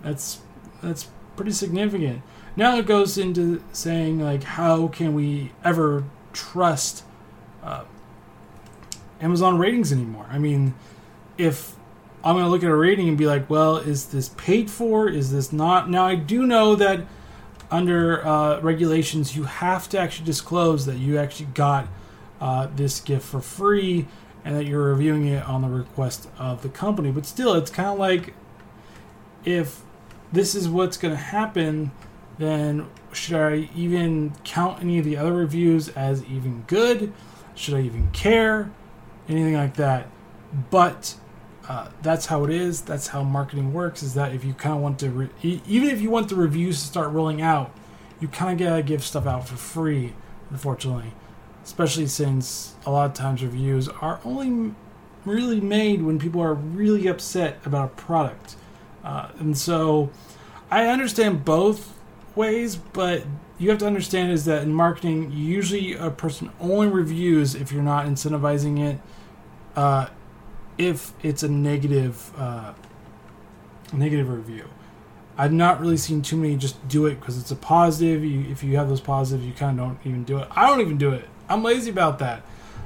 That's 0.02 0.40
that's 0.82 1.10
pretty 1.36 1.52
significant. 1.52 2.22
Now 2.56 2.78
it 2.78 2.86
goes 2.86 3.18
into 3.18 3.64
saying 3.72 4.20
like, 4.20 4.44
how 4.44 4.88
can 4.88 5.14
we 5.14 5.52
ever 5.64 6.04
trust 6.34 7.04
uh, 7.64 7.86
Amazon 9.22 9.58
ratings 9.58 9.92
anymore. 9.92 10.28
I 10.30 10.38
mean, 10.38 10.74
if 11.38 11.76
I'm 12.24 12.36
going 12.36 12.46
to 12.46 12.52
look 12.52 12.64
at 12.64 12.70
a 12.70 12.76
rating 12.76 13.08
and 13.08 13.18
be 13.18 13.26
like, 13.26 13.50
well, 13.50 13.78
is 13.78 14.08
this 14.08 14.30
paid 14.30 14.70
for? 14.70 15.08
Is 15.08 15.32
this 15.32 15.54
not? 15.54 15.90
Now, 15.90 16.06
I 16.06 16.16
do 16.16 16.46
know 16.46 16.76
that 16.76 17.06
under 17.72 18.26
uh, 18.26 18.60
regulations, 18.60 19.36
you 19.36 19.44
have 19.44 19.88
to 19.90 19.98
actually 20.00 20.26
disclose 20.26 20.86
that 20.86 20.98
you 20.98 21.18
actually 21.18 21.48
got 21.54 21.88
uh, 22.44 22.68
this 22.76 23.00
gift 23.00 23.26
for 23.26 23.40
free 23.40 24.08
and 24.46 24.56
that 24.56 24.66
you're 24.66 24.84
reviewing 24.84 25.28
it 25.28 25.48
on 25.48 25.62
the 25.62 25.70
request 25.70 26.28
of 26.38 26.62
the 26.62 26.70
company. 26.70 27.12
But 27.12 27.26
still, 27.26 27.54
it's 27.54 27.72
kind 27.72 27.90
of 27.90 27.98
like 27.98 28.34
if 29.46 29.82
this 30.32 30.54
is 30.54 30.68
what's 30.68 30.98
going 30.98 31.14
to 31.14 31.20
happen, 31.20 31.92
then 32.38 32.88
should 33.14 33.36
I 33.36 33.70
even 33.76 34.34
count 34.44 34.82
any 34.82 35.00
of 35.00 35.06
the 35.06 35.16
other 35.16 35.34
reviews 35.34 35.90
as 35.90 36.24
even 36.26 36.64
good? 36.68 37.14
Should 37.56 37.76
I 37.76 37.82
even 37.82 38.10
care? 38.12 38.72
anything 39.28 39.54
like 39.54 39.76
that. 39.76 40.08
But 40.70 41.16
uh, 41.68 41.90
that's 42.02 42.28
how 42.28 42.44
it 42.44 42.50
is. 42.50 42.82
That's 42.82 43.08
how 43.08 43.24
marketing 43.24 43.74
works. 43.74 44.04
Is 44.04 44.14
that 44.16 44.34
if 44.34 44.44
you 44.44 44.54
kind 44.54 44.76
of 44.76 44.82
want 44.82 45.00
to, 45.00 45.10
re- 45.10 45.30
even 45.42 45.90
if 45.90 46.02
you 46.02 46.10
want 46.10 46.30
the 46.30 46.36
reviews 46.36 46.82
to 46.82 46.88
start 46.88 47.12
rolling 47.12 47.42
out, 47.42 47.72
you 48.20 48.28
kind 48.28 48.60
of 48.60 48.68
gotta 48.68 48.84
give 48.84 49.04
stuff 49.04 49.26
out 49.26 49.48
for 49.48 49.56
free. 49.56 50.14
Unfortunately, 50.50 51.14
especially 51.64 52.08
since 52.08 52.76
a 52.86 52.92
lot 52.92 53.06
of 53.06 53.14
times 53.14 53.44
reviews 53.44 53.88
are 53.88 54.20
only 54.26 54.74
really 55.26 55.62
made 55.62 56.02
when 56.02 56.20
people 56.20 56.42
are 56.42 56.54
really 56.54 57.08
upset 57.08 57.60
about 57.66 57.86
a 57.86 57.96
product. 57.96 58.56
Uh, 59.04 59.30
and 59.40 59.58
so 59.58 60.10
I 60.70 60.88
understand 60.88 61.46
both 61.46 61.94
ways, 62.36 62.76
but 62.76 63.24
you 63.58 63.70
have 63.70 63.80
to 63.80 63.88
understand 63.88 64.32
is 64.32 64.46
that 64.46 64.64
in 64.64 64.74
marketing, 64.74 65.32
usually 65.32 65.94
a 65.94 66.10
person 66.10 66.52
only 66.60 66.88
reviews 66.88 67.56
if 67.56 67.72
you're 67.72 67.84
not 67.84 68.06
incentivizing 68.06 68.80
it, 68.80 69.00
uh, 69.76 70.08
if 70.78 71.14
it's 71.22 71.44
a 71.44 71.48
negative 71.48 72.32
uh, 72.38 72.74
negative 73.94 74.30
review. 74.30 74.68
I've 75.38 75.54
not 75.54 75.80
really 75.80 75.98
seen 75.98 76.22
too 76.22 76.38
many 76.38 76.56
just 76.58 76.88
do 76.88 77.06
it 77.06 77.20
because 77.20 77.40
it's 77.40 77.52
a 77.52 77.56
positive. 77.56 78.24
You, 78.24 78.50
if 78.52 78.64
you 78.64 78.78
have 78.78 78.90
those 78.90 79.02
positives, 79.02 79.46
you 79.46 79.54
kind 79.54 79.80
of 79.80 79.86
don't 79.86 80.00
even 80.06 80.24
do 80.24 80.38
it. 80.40 80.48
I 80.52 80.68
don't 80.68 80.82
even 80.82 80.98
do 80.98 81.12
it. 81.12 81.28
I'm 81.50 81.64
lazy 81.64 81.90
about 81.90 82.20
that. 82.20 82.44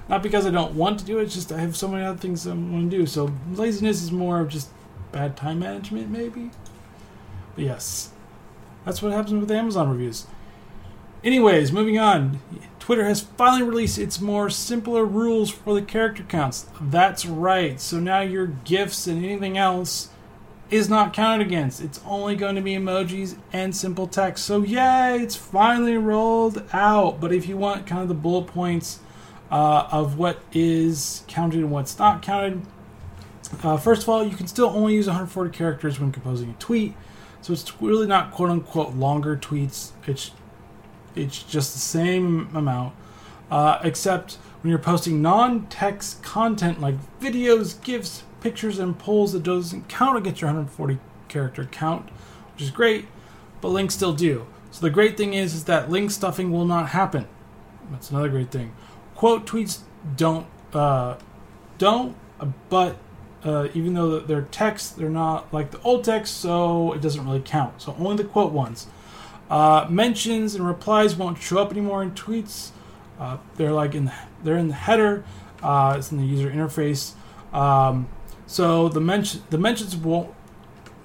Not 0.09 0.23
because 0.23 0.45
I 0.45 0.51
don't 0.51 0.75
want 0.75 0.99
to 0.99 1.05
do 1.05 1.19
it, 1.19 1.23
it's 1.23 1.35
just 1.35 1.51
I 1.51 1.59
have 1.59 1.75
so 1.75 1.87
many 1.87 2.05
other 2.05 2.17
things 2.17 2.47
I 2.47 2.51
want 2.51 2.89
to 2.89 2.97
do. 2.97 3.05
So 3.05 3.33
laziness 3.53 4.01
is 4.01 4.11
more 4.11 4.39
of 4.39 4.49
just 4.49 4.69
bad 5.11 5.35
time 5.35 5.59
management, 5.59 6.09
maybe. 6.09 6.51
But 7.55 7.65
yes, 7.65 8.11
that's 8.85 9.01
what 9.01 9.11
happens 9.11 9.39
with 9.39 9.51
Amazon 9.51 9.89
reviews. 9.89 10.27
Anyways, 11.23 11.71
moving 11.71 11.97
on. 11.97 12.39
Twitter 12.79 13.05
has 13.05 13.21
finally 13.21 13.63
released 13.63 13.97
its 13.97 14.21
more 14.21 14.49
simpler 14.49 15.03
rules 15.03 15.49
for 15.49 15.73
the 15.73 15.81
character 15.81 16.23
counts. 16.23 16.67
That's 16.79 17.25
right. 17.25 17.81
So 17.81 17.99
now 17.99 18.21
your 18.21 18.47
GIFs 18.47 19.07
and 19.07 19.25
anything 19.25 19.57
else 19.57 20.09
is 20.69 20.89
not 20.89 21.13
counted 21.13 21.45
against. 21.45 21.81
It's 21.81 21.99
only 22.05 22.35
going 22.35 22.55
to 22.55 22.61
be 22.61 22.73
emojis 22.73 23.37
and 23.53 23.75
simple 23.75 24.07
text. 24.07 24.45
So 24.45 24.61
yay, 24.61 25.19
it's 25.21 25.35
finally 25.35 25.97
rolled 25.97 26.63
out. 26.73 27.21
But 27.21 27.31
if 27.31 27.47
you 27.47 27.57
want 27.57 27.87
kind 27.87 28.01
of 28.01 28.07
the 28.07 28.13
bullet 28.13 28.47
points 28.47 28.99
uh, 29.49 29.87
of 29.91 30.17
what 30.17 30.41
is 30.51 31.23
counted 31.27 31.59
and 31.59 31.71
what's 31.71 31.97
not 31.97 32.21
counted, 32.21 32.61
uh, 33.63 33.77
first 33.77 34.03
of 34.03 34.09
all, 34.09 34.25
you 34.25 34.35
can 34.35 34.47
still 34.47 34.67
only 34.67 34.93
use 34.93 35.07
140 35.07 35.55
characters 35.57 35.99
when 35.99 36.11
composing 36.11 36.49
a 36.49 36.53
tweet. 36.53 36.93
So 37.41 37.53
it's 37.53 37.81
really 37.81 38.07
not 38.07 38.31
quote 38.31 38.49
unquote 38.49 38.93
longer 38.95 39.37
tweets. 39.37 39.91
It's 40.05 40.31
it's 41.15 41.41
just 41.43 41.73
the 41.73 41.79
same 41.79 42.49
amount, 42.55 42.93
uh, 43.49 43.79
except 43.83 44.33
when 44.61 44.69
you're 44.69 44.79
posting 44.79 45.21
non-text 45.21 46.21
content 46.21 46.79
like 46.79 46.95
videos, 47.19 47.81
GIFs, 47.81 48.23
pictures, 48.41 48.79
and 48.79 48.97
polls 48.97 49.33
that 49.33 49.43
doesn't 49.43 49.87
count 49.87 50.17
against 50.17 50.41
your 50.41 50.49
140 50.49 50.99
character 51.27 51.65
count, 51.65 52.09
which 52.53 52.63
is 52.63 52.71
great, 52.71 53.05
but 53.61 53.69
links 53.69 53.93
still 53.93 54.13
do. 54.13 54.47
So 54.71 54.81
the 54.81 54.89
great 54.89 55.17
thing 55.17 55.33
is, 55.33 55.53
is 55.53 55.63
that 55.65 55.89
link 55.89 56.11
stuffing 56.11 56.51
will 56.51 56.65
not 56.65 56.89
happen. 56.89 57.27
That's 57.91 58.11
another 58.11 58.29
great 58.29 58.51
thing. 58.51 58.73
Quote 59.15 59.45
tweets 59.45 59.79
don't 60.15 60.45
uh, 60.73 61.15
don't, 61.77 62.15
but 62.69 62.97
uh, 63.43 63.69
even 63.73 63.93
though 63.93 64.19
they're 64.19 64.43
text, 64.43 64.97
they're 64.97 65.09
not 65.09 65.51
like 65.53 65.71
the 65.71 65.81
old 65.81 66.03
text, 66.03 66.37
so 66.37 66.93
it 66.93 67.01
doesn't 67.01 67.25
really 67.25 67.39
count. 67.39 67.81
So 67.81 67.95
only 67.99 68.17
the 68.17 68.29
quote 68.29 68.51
ones. 68.51 68.87
Uh, 69.49 69.87
mentions 69.89 70.55
and 70.55 70.67
replies 70.67 71.15
won't 71.15 71.37
show 71.37 71.59
up 71.59 71.71
anymore 71.71 72.03
in 72.03 72.11
tweets. 72.11 72.71
Uh, 73.19 73.37
they're 73.55 73.71
like 73.71 73.95
in 73.95 74.05
the, 74.05 74.13
they're 74.43 74.57
in 74.57 74.67
the 74.67 74.73
header. 74.73 75.23
Uh, 75.63 75.95
it's 75.97 76.11
in 76.11 76.17
the 76.17 76.25
user 76.25 76.49
interface. 76.49 77.13
Um, 77.53 78.09
so 78.47 78.87
the 78.89 79.01
mention 79.01 79.43
the 79.49 79.57
mentions 79.57 79.95
won't 79.95 80.33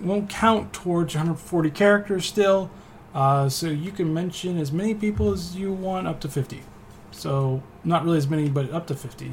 won't 0.01 0.31
count 0.31 0.73
towards 0.73 1.15
140 1.15 1.71
characters 1.71 2.25
still. 2.25 2.71
Uh, 3.15 3.49
so 3.49 3.67
you 3.67 3.93
can 3.93 4.13
mention 4.15 4.59
as 4.59 4.73
many 4.73 4.95
people 4.95 5.33
as 5.33 5.55
you 5.55 5.71
want, 5.71 6.07
up 6.07 6.19
to 6.21 6.29
50. 6.29 6.63
So 7.11 7.63
not 7.85 8.05
really 8.05 8.17
as 8.17 8.27
many, 8.27 8.49
but 8.49 8.73
up 8.73 8.87
to 8.87 8.95
50, 8.95 9.33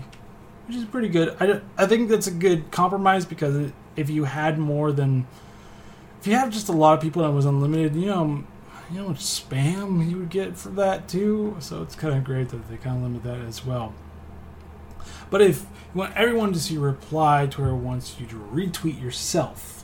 which 0.68 0.76
is 0.76 0.84
pretty 0.86 1.08
good. 1.08 1.36
I, 1.40 1.62
I 1.78 1.86
think 1.86 2.10
that's 2.10 2.28
a 2.28 2.32
good 2.32 2.72
compromise 2.72 3.26
because 3.26 3.72
if 3.96 4.10
you 4.10 4.26
had 4.26 4.60
more 4.60 4.92
than 4.92 5.28
if 6.20 6.28
you 6.28 6.34
have 6.34 6.50
just 6.50 6.68
a 6.68 6.74
lot 6.74 6.96
of 6.96 7.02
people 7.02 7.24
that 7.24 7.32
was 7.32 7.46
unlimited, 7.46 7.96
you 7.96 8.08
know, 8.08 8.44
you 8.92 9.02
know, 9.02 9.10
spam 9.12 10.10
you 10.10 10.18
would 10.18 10.30
get 10.30 10.58
for 10.58 10.70
that 10.70 11.08
too. 11.08 11.56
So 11.60 11.82
it's 11.84 11.96
kind 11.96 12.18
of 12.18 12.24
great 12.24 12.50
that 12.50 12.70
they 12.70 12.78
kind 12.78 12.98
of 12.98 13.04
limit 13.04 13.24
that 13.24 13.40
as 13.48 13.66
well. 13.66 13.94
But 15.30 15.42
if 15.42 15.62
you 15.94 16.00
want 16.00 16.16
everyone 16.16 16.54
to 16.54 16.60
see 16.60 16.76
your 16.76 16.84
reply 16.84 17.46
whoever 17.46 17.76
wants 17.76 18.20
you 18.20 18.26
to 18.28 18.36
retweet 18.36 19.02
yourself, 19.02 19.84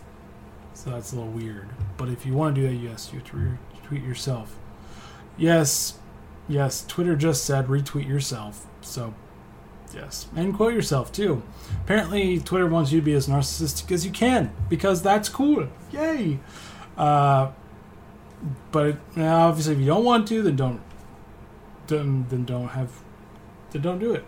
so 0.74 0.90
that's 0.92 1.14
a 1.14 1.16
little 1.16 1.32
weird. 1.32 1.70
But 1.98 2.10
if 2.10 2.26
you 2.26 2.34
want 2.34 2.56
to 2.56 2.62
do 2.62 2.68
that, 2.68 2.76
yes, 2.76 3.12
you 3.12 3.20
have 3.20 3.30
to 3.30 3.58
retweet 3.88 4.06
yourself. 4.06 4.56
Yes, 5.38 6.00
yes, 6.48 6.86
Twitter 6.88 7.16
just 7.16 7.44
said 7.44 7.68
retweet 7.68 8.08
yourself. 8.08 8.66
So, 8.82 9.14
yes, 9.94 10.28
and 10.36 10.54
quote 10.54 10.74
yourself 10.74 11.12
too. 11.12 11.44
Apparently, 11.84 12.40
Twitter 12.40 12.68
wants 12.68 12.92
you 12.92 13.00
to 13.00 13.06
be 13.06 13.14
as 13.14 13.28
narcissistic 13.28 13.92
as 13.92 14.06
you 14.06 14.12
can 14.12 14.52
because 14.70 15.02
that's 15.02 15.30
cool. 15.30 15.68
Yay! 15.92 16.40
Uh, 16.98 17.52
but 18.72 18.98
obviously, 19.18 19.74
if 19.74 19.80
you 19.80 19.88
don't 19.88 20.04
want 20.04 20.28
to, 20.28 20.42
then 20.42 20.56
don't. 20.56 20.82
Then, 21.88 22.26
then 22.30 22.46
don't 22.46 22.70
have. 22.70 22.92
Then 23.72 23.82
don't 23.82 24.00
do 24.00 24.14
it. 24.14 24.26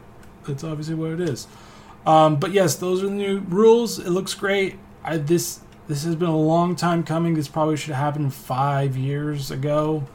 That's 0.47 0.63
obviously 0.63 0.95
what 0.95 1.11
it 1.11 1.21
is. 1.21 1.47
Um, 2.05 2.37
but 2.39 2.51
yes, 2.51 2.75
those 2.75 3.03
are 3.03 3.07
the 3.07 3.11
new 3.11 3.39
rules. 3.39 3.99
It 3.99 4.09
looks 4.09 4.33
great. 4.33 4.77
I, 5.03 5.17
this 5.17 5.59
this 5.87 6.03
has 6.03 6.15
been 6.15 6.29
a 6.29 6.37
long 6.37 6.75
time 6.75 7.03
coming. 7.03 7.35
This 7.35 7.47
probably 7.47 7.77
should 7.77 7.93
have 7.93 8.03
happened 8.03 8.33
five 8.33 8.97
years 8.97 9.51
ago, 9.51 10.07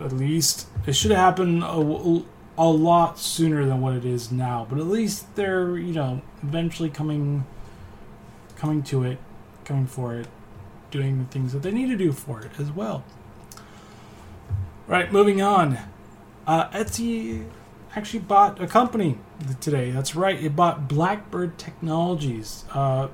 at 0.00 0.12
least. 0.12 0.66
It 0.86 0.94
should 0.94 1.10
have 1.10 1.20
happened 1.20 1.62
a, 1.62 2.22
a 2.58 2.68
lot 2.68 3.18
sooner 3.18 3.64
than 3.64 3.80
what 3.80 3.94
it 3.94 4.04
is 4.04 4.32
now. 4.32 4.66
But 4.68 4.78
at 4.78 4.86
least 4.86 5.34
they're 5.36 5.76
you 5.76 5.92
know 5.92 6.22
eventually 6.42 6.90
coming 6.90 7.44
coming 8.56 8.82
to 8.84 9.04
it, 9.04 9.18
coming 9.64 9.86
for 9.86 10.16
it, 10.16 10.28
doing 10.90 11.18
the 11.18 11.24
things 11.24 11.52
that 11.52 11.62
they 11.62 11.72
need 11.72 11.88
to 11.88 11.96
do 11.96 12.12
for 12.12 12.40
it 12.42 12.52
as 12.58 12.70
well. 12.70 13.04
Right, 14.86 15.12
moving 15.12 15.40
on. 15.40 15.78
Uh, 16.46 16.68
Etsy 16.70 17.46
actually 17.96 18.20
bought 18.20 18.60
a 18.62 18.66
company 18.66 19.18
today. 19.60 19.90
That's 19.90 20.14
right, 20.14 20.40
it 20.42 20.54
bought 20.54 20.88
Blackbird 20.88 21.58
Technologies. 21.58 22.64
Uh, 22.72 23.08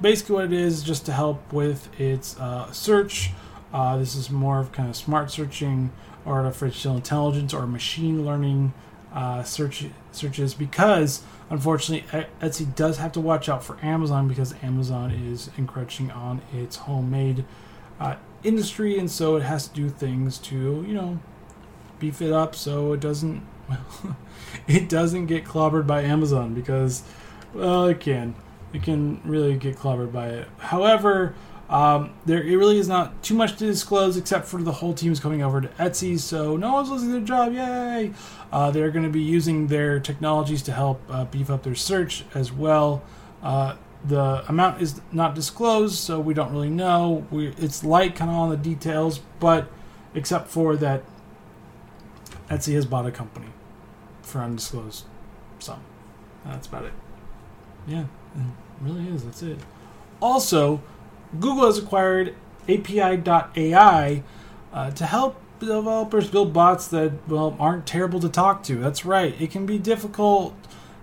basically, 0.00 0.36
what 0.36 0.44
it 0.46 0.52
is 0.52 0.82
just 0.82 1.06
to 1.06 1.12
help 1.12 1.52
with 1.52 1.88
its 2.00 2.38
uh, 2.38 2.70
search. 2.72 3.30
Uh, 3.72 3.96
this 3.96 4.14
is 4.14 4.30
more 4.30 4.60
of 4.60 4.72
kind 4.72 4.88
of 4.88 4.96
smart 4.96 5.30
searching, 5.30 5.92
artificial 6.24 6.94
intelligence, 6.96 7.52
or 7.52 7.66
machine 7.66 8.24
learning 8.24 8.72
uh, 9.12 9.42
search 9.42 9.84
searches. 10.12 10.54
Because 10.54 11.22
unfortunately, 11.50 12.26
Etsy 12.40 12.74
does 12.74 12.98
have 12.98 13.12
to 13.12 13.20
watch 13.20 13.48
out 13.48 13.64
for 13.64 13.76
Amazon 13.82 14.28
because 14.28 14.54
Amazon 14.62 15.10
is 15.10 15.50
encroaching 15.58 16.10
on 16.10 16.42
its 16.54 16.76
homemade 16.76 17.44
uh, 17.98 18.16
industry, 18.44 18.98
and 18.98 19.10
so 19.10 19.36
it 19.36 19.42
has 19.42 19.68
to 19.68 19.74
do 19.74 19.88
things 19.88 20.38
to 20.38 20.84
you 20.86 20.94
know 20.94 21.18
beef 21.98 22.20
it 22.20 22.32
up 22.32 22.54
so 22.54 22.92
it 22.92 23.00
doesn't 23.00 23.42
well, 23.68 24.16
it 24.66 24.88
doesn't 24.88 25.26
get 25.26 25.44
clobbered 25.44 25.86
by 25.86 26.02
Amazon 26.02 26.54
because, 26.54 27.02
well, 27.54 27.86
it 27.86 28.00
can. 28.00 28.34
It 28.72 28.82
can 28.82 29.20
really 29.24 29.56
get 29.56 29.76
clobbered 29.76 30.12
by 30.12 30.28
it. 30.28 30.48
However, 30.58 31.34
um, 31.68 32.14
there 32.24 32.42
it 32.42 32.56
really 32.56 32.78
is 32.78 32.88
not 32.88 33.22
too 33.22 33.34
much 33.34 33.56
to 33.56 33.66
disclose 33.66 34.16
except 34.16 34.46
for 34.46 34.62
the 34.62 34.72
whole 34.72 34.94
team 34.94 35.10
is 35.10 35.18
coming 35.18 35.42
over 35.42 35.60
to 35.60 35.68
Etsy, 35.68 36.18
so 36.18 36.56
no 36.56 36.74
one's 36.74 36.90
losing 36.90 37.10
their 37.10 37.20
job. 37.20 37.52
Yay! 37.52 38.12
Uh, 38.52 38.70
they're 38.70 38.90
going 38.90 39.04
to 39.04 39.10
be 39.10 39.22
using 39.22 39.66
their 39.66 39.98
technologies 39.98 40.62
to 40.62 40.72
help 40.72 41.02
uh, 41.08 41.24
beef 41.24 41.50
up 41.50 41.64
their 41.64 41.74
search 41.74 42.24
as 42.34 42.52
well. 42.52 43.02
Uh, 43.42 43.76
the 44.04 44.44
amount 44.48 44.80
is 44.80 45.00
not 45.10 45.34
disclosed, 45.34 45.96
so 45.96 46.20
we 46.20 46.34
don't 46.34 46.52
really 46.52 46.70
know. 46.70 47.26
We, 47.30 47.48
it's 47.58 47.82
light 47.82 48.14
kind 48.14 48.30
of 48.30 48.36
on 48.36 48.50
the 48.50 48.56
details, 48.56 49.18
but 49.40 49.68
except 50.14 50.48
for 50.48 50.76
that, 50.76 51.02
Etsy 52.48 52.74
has 52.74 52.86
bought 52.86 53.06
a 53.06 53.10
company 53.10 53.48
for 54.26 54.40
undisclosed 54.40 55.04
sum. 55.60 55.80
That's 56.44 56.66
about 56.66 56.84
it. 56.84 56.92
Yeah, 57.86 58.04
it 58.34 58.42
really 58.80 59.08
is. 59.08 59.24
That's 59.24 59.42
it. 59.42 59.58
Also, 60.20 60.82
Google 61.38 61.66
has 61.66 61.78
acquired 61.78 62.34
API.ai 62.68 64.22
uh, 64.72 64.90
to 64.90 65.06
help 65.06 65.40
developers 65.60 66.28
build 66.28 66.52
bots 66.52 66.88
that 66.88 67.12
well 67.28 67.56
aren't 67.58 67.86
terrible 67.86 68.20
to 68.20 68.28
talk 68.28 68.62
to. 68.64 68.76
That's 68.76 69.04
right. 69.04 69.40
It 69.40 69.50
can 69.50 69.64
be 69.64 69.78
difficult 69.78 70.54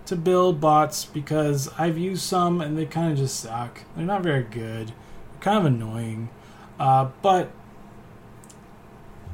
to 0.06 0.16
build 0.16 0.60
bots 0.60 1.06
because 1.06 1.70
I've 1.78 1.96
used 1.96 2.22
some 2.22 2.60
and 2.60 2.76
they 2.76 2.84
kind 2.84 3.10
of 3.10 3.18
just 3.18 3.40
suck. 3.40 3.80
They're 3.96 4.04
not 4.04 4.22
very 4.22 4.44
good. 4.44 4.88
They're 4.88 5.40
kind 5.40 5.58
of 5.58 5.64
annoying. 5.64 6.28
Uh, 6.78 7.08
but 7.22 7.50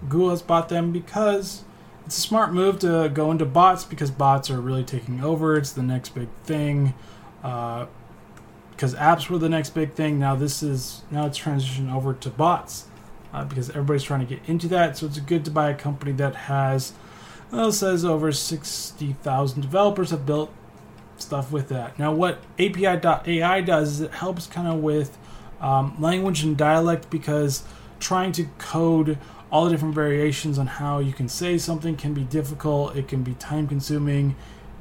Google 0.08 0.30
has 0.30 0.42
bought 0.42 0.68
them 0.68 0.92
because 0.92 1.64
it's 2.10 2.18
a 2.18 2.22
smart 2.22 2.52
move 2.52 2.80
to 2.80 3.08
go 3.14 3.30
into 3.30 3.44
bots 3.44 3.84
because 3.84 4.10
bots 4.10 4.50
are 4.50 4.60
really 4.60 4.82
taking 4.82 5.22
over. 5.22 5.56
It's 5.56 5.70
the 5.70 5.82
next 5.84 6.08
big 6.08 6.26
thing. 6.42 6.92
Because 7.40 8.94
uh, 8.94 8.98
apps 8.98 9.30
were 9.30 9.38
the 9.38 9.48
next 9.48 9.70
big 9.70 9.92
thing. 9.92 10.18
Now 10.18 10.34
this 10.34 10.60
is 10.60 11.02
now 11.12 11.26
it's 11.26 11.38
transitioned 11.38 11.94
over 11.94 12.12
to 12.14 12.28
bots 12.30 12.86
uh, 13.32 13.44
because 13.44 13.70
everybody's 13.70 14.02
trying 14.02 14.26
to 14.26 14.26
get 14.26 14.40
into 14.48 14.66
that. 14.66 14.96
So 14.96 15.06
it's 15.06 15.20
good 15.20 15.44
to 15.44 15.52
buy 15.52 15.70
a 15.70 15.74
company 15.74 16.10
that 16.14 16.34
has 16.34 16.94
well, 17.52 17.70
says 17.70 18.04
over 18.04 18.32
sixty 18.32 19.12
thousand 19.12 19.60
developers 19.60 20.10
have 20.10 20.26
built 20.26 20.52
stuff 21.16 21.52
with 21.52 21.68
that. 21.68 21.96
Now, 21.96 22.12
what 22.12 22.42
API.ai 22.58 23.60
does 23.60 23.88
is 23.92 24.00
it 24.00 24.14
helps 24.14 24.48
kind 24.48 24.66
of 24.66 24.80
with 24.80 25.16
um, 25.60 25.94
language 26.00 26.42
and 26.42 26.56
dialect 26.56 27.08
because 27.08 27.62
trying 28.00 28.32
to 28.32 28.46
code 28.58 29.16
all 29.50 29.64
the 29.64 29.70
different 29.70 29.94
variations 29.94 30.58
on 30.58 30.66
how 30.66 30.98
you 30.98 31.12
can 31.12 31.28
say 31.28 31.58
something 31.58 31.96
can 31.96 32.14
be 32.14 32.22
difficult, 32.22 32.96
it 32.96 33.08
can 33.08 33.22
be 33.22 33.34
time 33.34 33.66
consuming, 33.66 34.36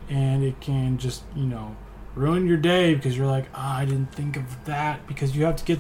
and 0.09 0.43
it 0.43 0.59
can 0.59 0.97
just, 0.97 1.23
you 1.35 1.45
know, 1.45 1.75
ruin 2.15 2.47
your 2.47 2.57
day 2.57 2.93
because 2.93 3.17
you're 3.17 3.27
like, 3.27 3.45
oh, 3.55 3.59
I 3.59 3.85
didn't 3.85 4.13
think 4.13 4.37
of 4.37 4.65
that 4.65 5.07
because 5.07 5.35
you 5.35 5.45
have 5.45 5.55
to 5.57 5.65
get 5.65 5.79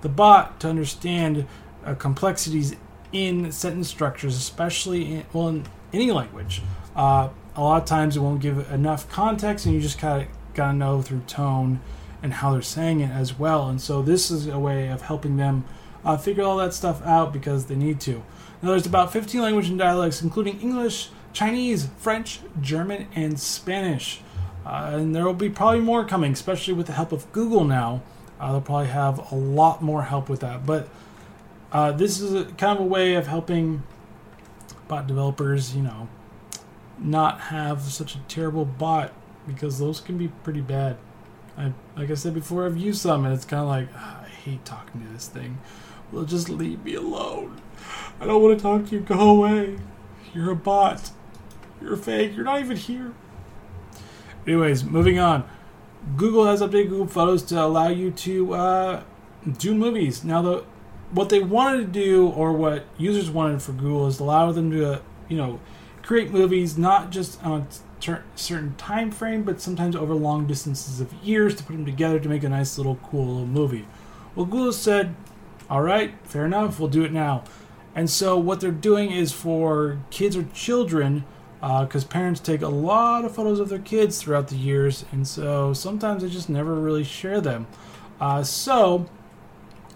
the 0.00 0.08
bot 0.08 0.60
to 0.60 0.68
understand 0.68 1.46
uh, 1.84 1.94
complexities 1.94 2.76
in 3.12 3.52
sentence 3.52 3.88
structures, 3.88 4.36
especially 4.36 5.14
in, 5.14 5.26
well, 5.32 5.48
in 5.48 5.66
any 5.92 6.10
language. 6.10 6.62
Uh, 6.96 7.28
a 7.56 7.62
lot 7.62 7.82
of 7.82 7.88
times 7.88 8.16
it 8.16 8.20
won't 8.20 8.40
give 8.40 8.70
enough 8.72 9.08
context, 9.08 9.66
and 9.66 9.74
you 9.74 9.80
just 9.80 9.98
kind 9.98 10.22
of 10.22 10.28
gotta 10.54 10.76
know 10.76 11.02
through 11.02 11.20
tone 11.20 11.80
and 12.22 12.34
how 12.34 12.52
they're 12.52 12.62
saying 12.62 13.00
it 13.00 13.10
as 13.10 13.38
well. 13.38 13.68
And 13.68 13.80
so 13.80 14.02
this 14.02 14.30
is 14.30 14.46
a 14.46 14.58
way 14.58 14.88
of 14.88 15.02
helping 15.02 15.36
them 15.36 15.64
uh, 16.04 16.16
figure 16.16 16.42
all 16.42 16.56
that 16.58 16.74
stuff 16.74 17.04
out 17.04 17.32
because 17.32 17.66
they 17.66 17.76
need 17.76 18.00
to. 18.00 18.22
Now, 18.62 18.70
there's 18.70 18.86
about 18.86 19.12
15 19.12 19.40
language 19.40 19.68
and 19.68 19.78
dialects, 19.78 20.22
including 20.22 20.60
English, 20.60 21.10
Chinese, 21.32 21.88
French, 21.98 22.40
German, 22.60 23.08
and 23.14 23.38
Spanish. 23.38 24.20
Uh, 24.64 24.92
and 24.94 25.14
there 25.14 25.24
will 25.24 25.34
be 25.34 25.50
probably 25.50 25.80
more 25.80 26.04
coming, 26.04 26.32
especially 26.32 26.74
with 26.74 26.86
the 26.86 26.92
help 26.92 27.12
of 27.12 27.30
Google 27.32 27.64
now. 27.64 28.02
Uh, 28.40 28.52
they'll 28.52 28.60
probably 28.60 28.86
have 28.86 29.30
a 29.32 29.34
lot 29.34 29.82
more 29.82 30.02
help 30.04 30.28
with 30.28 30.40
that. 30.40 30.64
But 30.64 30.88
uh, 31.72 31.92
this 31.92 32.20
is 32.20 32.34
a, 32.34 32.44
kind 32.44 32.78
of 32.78 32.84
a 32.84 32.88
way 32.88 33.14
of 33.14 33.26
helping 33.26 33.82
bot 34.88 35.06
developers, 35.06 35.74
you 35.74 35.82
know, 35.82 36.08
not 36.98 37.40
have 37.40 37.82
such 37.82 38.14
a 38.14 38.18
terrible 38.28 38.64
bot 38.64 39.12
because 39.46 39.78
those 39.78 40.00
can 40.00 40.16
be 40.16 40.28
pretty 40.28 40.60
bad. 40.60 40.96
I, 41.56 41.72
like 41.96 42.10
I 42.10 42.14
said 42.14 42.34
before, 42.34 42.66
I've 42.66 42.76
used 42.76 43.00
some 43.00 43.24
and 43.24 43.34
it's 43.34 43.44
kind 43.44 43.62
of 43.62 43.68
like, 43.68 43.88
ah, 43.94 44.22
I 44.24 44.28
hate 44.28 44.64
talking 44.64 45.04
to 45.04 45.12
this 45.12 45.28
thing. 45.28 45.58
Just 46.22 46.48
leave 46.48 46.84
me 46.84 46.94
alone. 46.94 47.60
I 48.20 48.26
don't 48.26 48.42
want 48.42 48.58
to 48.58 48.62
talk 48.62 48.86
to 48.86 48.94
you. 48.94 49.00
Go 49.00 49.30
away. 49.30 49.78
You're 50.32 50.52
a 50.52 50.56
bot. 50.56 51.10
You're 51.80 51.94
a 51.94 51.98
fake. 51.98 52.36
You're 52.36 52.44
not 52.44 52.60
even 52.60 52.76
here. 52.76 53.12
Anyways, 54.46 54.84
moving 54.84 55.18
on. 55.18 55.48
Google 56.16 56.46
has 56.46 56.60
updated 56.60 56.90
Google 56.90 57.06
Photos 57.06 57.42
to 57.44 57.60
allow 57.60 57.88
you 57.88 58.10
to 58.10 58.54
uh, 58.54 59.02
do 59.58 59.74
movies. 59.74 60.22
Now, 60.22 60.42
the 60.42 60.64
what 61.10 61.28
they 61.28 61.40
wanted 61.40 61.78
to 61.78 61.86
do, 61.86 62.28
or 62.28 62.52
what 62.52 62.84
users 62.98 63.30
wanted 63.30 63.62
for 63.62 63.72
Google, 63.72 64.06
is 64.06 64.18
allow 64.18 64.50
them 64.52 64.70
to, 64.72 64.94
uh, 64.94 64.98
you 65.28 65.36
know, 65.36 65.60
create 66.02 66.30
movies 66.30 66.76
not 66.76 67.10
just 67.10 67.42
on 67.44 67.62
a 67.62 67.66
ter- 68.00 68.24
certain 68.34 68.74
time 68.76 69.10
frame, 69.10 69.44
but 69.44 69.60
sometimes 69.60 69.94
over 69.94 70.14
long 70.14 70.46
distances 70.46 71.00
of 71.00 71.12
years 71.14 71.54
to 71.54 71.62
put 71.62 71.72
them 71.72 71.84
together 71.84 72.18
to 72.18 72.28
make 72.28 72.42
a 72.42 72.48
nice 72.48 72.76
little 72.76 72.96
cool 72.96 73.26
little 73.26 73.46
movie. 73.46 73.86
Well, 74.34 74.46
Google 74.46 74.72
said, 74.72 75.14
"All 75.68 75.82
right, 75.82 76.14
fair 76.24 76.44
enough. 76.44 76.78
We'll 76.78 76.88
do 76.88 77.04
it 77.04 77.12
now." 77.12 77.44
And 77.94 78.10
so 78.10 78.36
what 78.36 78.60
they're 78.60 78.70
doing 78.70 79.12
is 79.12 79.32
for 79.32 79.98
kids 80.10 80.36
or 80.36 80.44
children, 80.54 81.24
because 81.60 82.04
uh, 82.04 82.08
parents 82.08 82.40
take 82.40 82.62
a 82.62 82.68
lot 82.68 83.24
of 83.24 83.34
photos 83.34 83.60
of 83.60 83.68
their 83.68 83.78
kids 83.78 84.20
throughout 84.20 84.48
the 84.48 84.56
years, 84.56 85.04
and 85.12 85.26
so 85.26 85.72
sometimes 85.72 86.22
they 86.22 86.28
just 86.28 86.48
never 86.48 86.74
really 86.74 87.04
share 87.04 87.40
them. 87.40 87.66
Uh, 88.20 88.42
so 88.42 89.06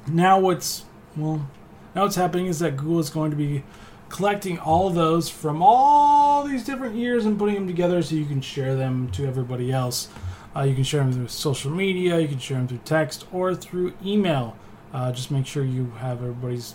now 0.07 0.39
what's 0.39 0.85
well, 1.17 1.49
now 1.95 2.03
what's 2.03 2.17
happening 2.17 2.47
is 2.47 2.61
that 2.61 2.77
Google 2.77 3.01
is 3.01 3.11
going 3.11 3.31
to 3.31 3.37
be 3.37 3.65
collecting 4.09 4.59
all 4.59 4.91
those 4.91 5.29
from 5.29 5.63
all 5.63 6.45
these 6.45 6.65
different 6.65 6.95
years 6.95 7.27
and 7.27 7.39
putting 7.39 7.55
them 7.55 7.67
together 7.67 8.01
so 8.03 8.15
you 8.15 8.25
can 8.25 8.41
share 8.41 8.75
them 8.75 9.11
to 9.11 9.27
everybody 9.27 9.71
else. 9.73 10.09
Uh, 10.57 10.63
you 10.63 10.75
can 10.75 10.85
share 10.85 11.03
them 11.03 11.13
through 11.13 11.29
social 11.29 11.71
media, 11.71 12.19
you 12.19 12.29
can 12.29 12.39
share 12.39 12.57
them 12.57 12.69
through 12.69 12.81
text 12.85 13.27
or 13.33 13.55
through 13.55 13.93
email. 14.05 14.57
Uh, 14.93 15.13
just 15.13 15.31
make 15.31 15.47
sure 15.47 15.65
you 15.65 15.93
have 15.99 16.19
everybody's 16.19 16.75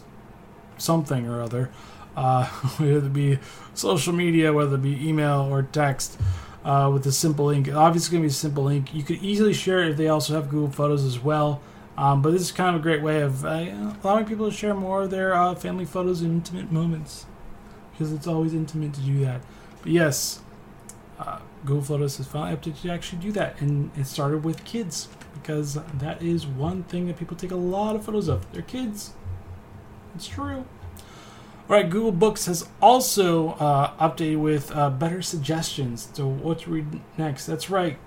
something 0.77 1.27
or 1.27 1.41
other, 1.41 1.69
uh, 2.15 2.45
whether 2.77 3.05
it 3.05 3.13
be 3.13 3.39
social 3.73 4.13
media, 4.13 4.53
whether 4.53 4.75
it 4.75 4.83
be 4.83 5.07
email 5.07 5.47
or 5.49 5.63
text. 5.63 6.19
Uh, 6.63 6.89
with 6.93 7.05
a 7.05 7.11
simple 7.11 7.47
link, 7.47 7.67
obviously 7.73 8.13
going 8.13 8.21
to 8.21 8.27
be 8.27 8.31
a 8.31 8.33
simple 8.33 8.63
link. 8.63 8.93
You 8.93 9.03
could 9.03 9.21
easily 9.21 9.53
share 9.53 9.83
it 9.83 9.91
if 9.91 9.97
they 9.97 10.07
also 10.07 10.33
have 10.35 10.49
Google 10.49 10.71
Photos 10.71 11.03
as 11.03 11.19
well. 11.19 11.61
Um, 11.97 12.21
but 12.21 12.31
this 12.31 12.41
is 12.41 12.51
kind 12.51 12.73
of 12.73 12.81
a 12.81 12.83
great 12.83 13.01
way 13.01 13.21
of 13.21 13.45
uh, 13.45 13.93
allowing 14.01 14.25
people 14.25 14.49
to 14.49 14.55
share 14.55 14.73
more 14.73 15.03
of 15.03 15.11
their 15.11 15.33
uh, 15.33 15.55
family 15.55 15.85
photos 15.85 16.21
and 16.21 16.31
intimate 16.31 16.71
moments 16.71 17.25
because 17.91 18.11
it's 18.11 18.27
always 18.27 18.53
intimate 18.53 18.93
to 18.93 19.01
do 19.01 19.19
that. 19.25 19.41
But 19.81 19.91
yes, 19.91 20.39
uh, 21.19 21.39
Google 21.65 21.83
Photos 21.83 22.17
has 22.17 22.27
finally 22.27 22.55
updated 22.57 22.81
to 22.81 22.91
actually 22.91 23.21
do 23.21 23.31
that, 23.33 23.61
and 23.61 23.91
it 23.97 24.05
started 24.07 24.43
with 24.43 24.63
kids 24.65 25.07
because 25.33 25.77
that 25.99 26.21
is 26.21 26.45
one 26.45 26.83
thing 26.83 27.07
that 27.07 27.17
people 27.17 27.35
take 27.35 27.51
a 27.51 27.55
lot 27.55 27.95
of 27.95 28.05
photos 28.05 28.27
of. 28.27 28.51
Their 28.53 28.61
kids. 28.61 29.13
It's 30.15 30.27
true. 30.27 30.65
All 31.69 31.77
right, 31.77 31.89
Google 31.89 32.11
Books 32.11 32.45
has 32.45 32.67
also 32.81 33.51
uh, 33.51 33.91
updated 33.97 34.39
with 34.39 34.71
uh, 34.75 34.89
better 34.89 35.21
suggestions 35.21 36.05
to 36.07 36.25
what 36.25 36.59
to 36.59 36.71
read 36.71 37.01
next. 37.17 37.45
That's 37.45 37.69
right, 37.69 37.97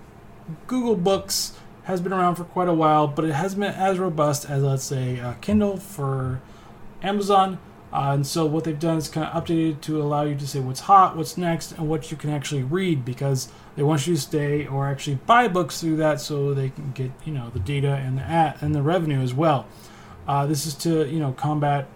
Google 0.67 0.95
Books 0.95 1.59
has 1.85 2.01
been 2.01 2.13
around 2.13 2.35
for 2.35 2.45
quite 2.45 2.69
a 2.69 2.75
while, 2.75 3.07
but 3.07 3.25
it 3.25 3.33
hasn't 3.33 3.61
been 3.61 3.73
as 3.73 3.99
robust 3.99 4.49
as, 4.51 4.63
let's 4.63 4.85
say, 4.85 5.21
uh, 5.21 5.35
Kindle 5.35 5.77
for 5.77 6.41
Amazon. 7.03 7.59
Uh, 7.93 8.13
and 8.15 8.27
so 8.27 8.45
what 8.45 8.65
they've 8.65 8.79
done 8.79 8.99
is 8.99 9.09
kind 9.09 9.27
of 9.27 9.45
updated 9.45 9.81
to 9.83 10.03
allow 10.03 10.23
you 10.23 10.35
to 10.35 10.47
say 10.47 10.61
what's 10.61 10.81
hot, 10.81 11.17
what's 11.17 11.37
next, 11.37 11.73
and 11.73 11.89
what 11.89 12.11
you 12.11 12.17
can 12.17 12.31
actually 12.31 12.63
read 12.63 13.05
because 13.05 13.49
they 13.77 13.83
want 13.83 14.07
you 14.07 14.15
to 14.15 14.21
stay 14.21 14.67
or 14.67 14.89
actually 14.89 15.17
buy 15.27 15.49
books 15.49 15.81
through 15.81 15.97
that 15.97 16.21
so 16.21 16.55
they 16.55 16.71
can 16.71 16.93
get 16.93 17.13
you 17.25 17.33
know 17.33 17.51
the 17.51 17.61
data 17.61 17.95
and 17.95 18.19
the 18.19 18.23
ad, 18.23 18.57
and 18.61 18.75
the 18.75 18.83
revenue 18.83 19.21
as 19.21 19.35
well. 19.35 19.67
Uh, 20.27 20.47
this 20.47 20.67
is 20.67 20.75
to 20.75 21.07
you 21.07 21.21
know 21.21 21.33
combat 21.33 21.87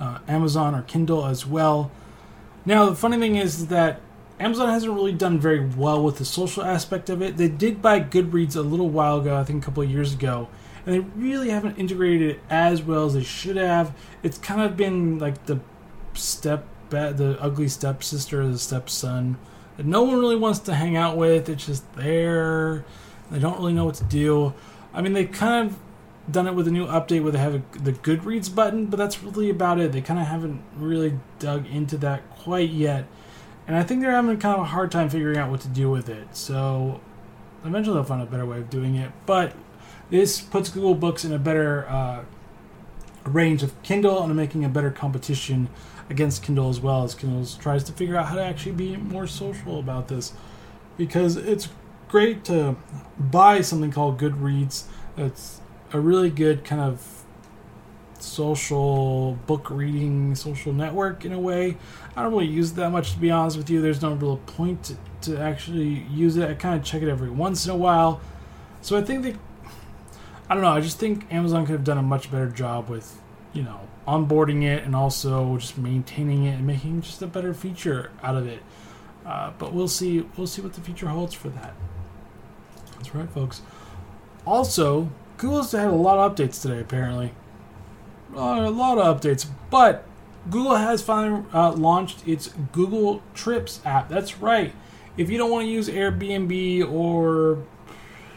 uh, 0.00 0.18
Amazon 0.26 0.74
or 0.74 0.82
Kindle 0.82 1.26
as 1.26 1.46
well. 1.46 1.90
Now, 2.66 2.86
the 2.86 2.96
funny 2.96 3.18
thing 3.18 3.36
is 3.36 3.66
that 3.66 4.00
Amazon 4.40 4.70
hasn't 4.70 4.92
really 4.92 5.12
done 5.12 5.38
very 5.38 5.64
well 5.64 6.02
with 6.02 6.16
the 6.16 6.24
social 6.24 6.62
aspect 6.64 7.10
of 7.10 7.20
it. 7.20 7.36
They 7.36 7.48
did 7.48 7.82
buy 7.82 8.00
Goodreads 8.00 8.56
a 8.56 8.62
little 8.62 8.88
while 8.88 9.18
ago, 9.20 9.36
I 9.36 9.44
think 9.44 9.62
a 9.62 9.66
couple 9.66 9.82
of 9.82 9.90
years 9.90 10.14
ago, 10.14 10.48
and 10.86 10.94
they 10.94 11.00
really 11.00 11.50
haven't 11.50 11.78
integrated 11.78 12.30
it 12.30 12.40
as 12.48 12.82
well 12.82 13.04
as 13.04 13.14
they 13.14 13.22
should 13.22 13.56
have. 13.56 13.94
It's 14.22 14.38
kind 14.38 14.62
of 14.62 14.78
been 14.78 15.18
like 15.18 15.44
the 15.44 15.60
step, 16.14 16.66
the 16.88 17.36
ugly 17.38 17.68
stepsister 17.68 18.40
or 18.40 18.48
the 18.48 18.58
stepson 18.58 19.36
that 19.76 19.86
no 19.86 20.02
one 20.02 20.18
really 20.18 20.36
wants 20.36 20.60
to 20.60 20.74
hang 20.74 20.96
out 20.96 21.16
with. 21.16 21.48
It's 21.48 21.66
just 21.66 21.92
there. 21.94 22.84
They 23.30 23.38
don't 23.38 23.58
really 23.58 23.72
know 23.72 23.84
what 23.84 23.96
to 23.96 24.04
do. 24.04 24.54
I 24.92 25.02
mean, 25.02 25.12
they 25.12 25.24
kind 25.24 25.68
of 25.68 25.78
done 26.30 26.46
it 26.46 26.54
with 26.54 26.68
a 26.68 26.70
new 26.70 26.86
update 26.86 27.22
where 27.22 27.32
they 27.32 27.38
have 27.38 27.54
a, 27.54 27.78
the 27.78 27.92
Goodreads 27.92 28.54
button, 28.54 28.86
but 28.86 28.96
that's 28.96 29.22
really 29.22 29.50
about 29.50 29.78
it. 29.78 29.92
They 29.92 30.00
kind 30.00 30.20
of 30.20 30.26
haven't 30.26 30.62
really 30.76 31.18
dug 31.38 31.66
into 31.66 31.96
that 31.98 32.28
quite 32.38 32.70
yet. 32.70 33.06
And 33.66 33.76
I 33.76 33.82
think 33.82 34.00
they're 34.00 34.12
having 34.12 34.36
kind 34.38 34.56
of 34.56 34.62
a 34.62 34.68
hard 34.68 34.90
time 34.90 35.08
figuring 35.08 35.38
out 35.38 35.50
what 35.50 35.60
to 35.62 35.68
do 35.68 35.90
with 35.90 36.08
it. 36.08 36.36
So 36.36 37.00
eventually 37.64 37.94
they'll 37.94 38.04
find 38.04 38.22
a 38.22 38.26
better 38.26 38.46
way 38.46 38.58
of 38.58 38.70
doing 38.70 38.94
it. 38.94 39.10
But 39.26 39.54
this 40.10 40.40
puts 40.40 40.68
Google 40.68 40.94
Books 40.94 41.24
in 41.24 41.32
a 41.32 41.38
better 41.38 41.88
uh, 41.88 42.24
range 43.24 43.62
of 43.62 43.80
Kindle 43.82 44.22
and 44.22 44.34
making 44.36 44.64
a 44.64 44.68
better 44.68 44.90
competition 44.90 45.68
against 46.10 46.42
Kindle 46.42 46.68
as 46.68 46.80
well 46.80 47.04
as 47.04 47.14
Kindle 47.14 47.46
tries 47.58 47.84
to 47.84 47.92
figure 47.92 48.16
out 48.16 48.26
how 48.26 48.34
to 48.36 48.44
actually 48.44 48.72
be 48.72 48.96
more 48.96 49.26
social 49.26 49.78
about 49.78 50.08
this. 50.08 50.32
Because 50.96 51.36
it's 51.36 51.68
great 52.08 52.44
to 52.44 52.76
buy 53.18 53.60
something 53.60 53.90
called 53.90 54.18
Goodreads 54.20 54.84
It's 55.16 55.60
a 55.92 55.98
really 55.98 56.30
good 56.30 56.64
kind 56.64 56.80
of 56.80 57.24
social 58.20 59.38
book 59.46 59.68
reading 59.70 60.34
social 60.34 60.72
network 60.72 61.24
in 61.24 61.32
a 61.32 61.38
way. 61.38 61.76
I 62.16 62.22
don't 62.22 62.32
really 62.32 62.46
use 62.46 62.72
it 62.72 62.76
that 62.76 62.90
much 62.90 63.12
to 63.12 63.18
be 63.18 63.30
honest 63.30 63.56
with 63.56 63.68
you. 63.68 63.82
There's 63.82 64.00
no 64.00 64.14
real 64.14 64.38
point 64.38 64.84
to, 64.84 64.96
to 65.22 65.38
actually 65.38 66.06
use 66.10 66.36
it. 66.36 66.48
I 66.48 66.54
kind 66.54 66.78
of 66.78 66.84
check 66.84 67.02
it 67.02 67.08
every 67.08 67.30
once 67.30 67.66
in 67.66 67.72
a 67.72 67.76
while. 67.76 68.20
So 68.80 68.96
I 68.96 69.02
think 69.02 69.22
they 69.22 69.34
I 70.48 70.54
don't 70.54 70.62
know, 70.62 70.70
I 70.70 70.80
just 70.80 70.98
think 70.98 71.32
Amazon 71.32 71.64
could 71.64 71.72
have 71.72 71.84
done 71.84 71.96
a 71.96 72.02
much 72.02 72.30
better 72.30 72.48
job 72.48 72.90
with, 72.90 73.18
you 73.54 73.62
know, 73.62 73.80
onboarding 74.06 74.62
it 74.62 74.84
and 74.84 74.94
also 74.94 75.56
just 75.56 75.78
maintaining 75.78 76.44
it 76.44 76.56
and 76.56 76.66
making 76.66 77.02
just 77.02 77.22
a 77.22 77.26
better 77.26 77.54
feature 77.54 78.10
out 78.22 78.36
of 78.36 78.46
it. 78.46 78.62
Uh, 79.24 79.52
but 79.58 79.72
we'll 79.72 79.88
see 79.88 80.26
we'll 80.36 80.46
see 80.46 80.60
what 80.60 80.74
the 80.74 80.80
future 80.80 81.08
holds 81.08 81.32
for 81.32 81.48
that. 81.48 81.74
That's 82.96 83.14
right, 83.14 83.28
folks. 83.30 83.62
Also, 84.46 85.10
Google's 85.38 85.72
had 85.72 85.88
a 85.88 85.92
lot 85.92 86.18
of 86.18 86.34
updates 86.34 86.60
today, 86.60 86.80
apparently. 86.80 87.32
Uh, 88.36 88.66
a 88.66 88.70
lot 88.70 88.98
of 88.98 89.20
updates, 89.20 89.46
but 89.70 90.06
Google 90.50 90.76
has 90.76 91.02
finally 91.02 91.44
uh, 91.54 91.72
launched 91.72 92.26
its 92.26 92.48
Google 92.72 93.22
Trips 93.34 93.80
app. 93.84 94.08
That's 94.08 94.38
right. 94.38 94.74
If 95.16 95.30
you 95.30 95.38
don't 95.38 95.50
want 95.50 95.64
to 95.64 95.70
use 95.70 95.88
Airbnb 95.88 96.92
or 96.92 97.64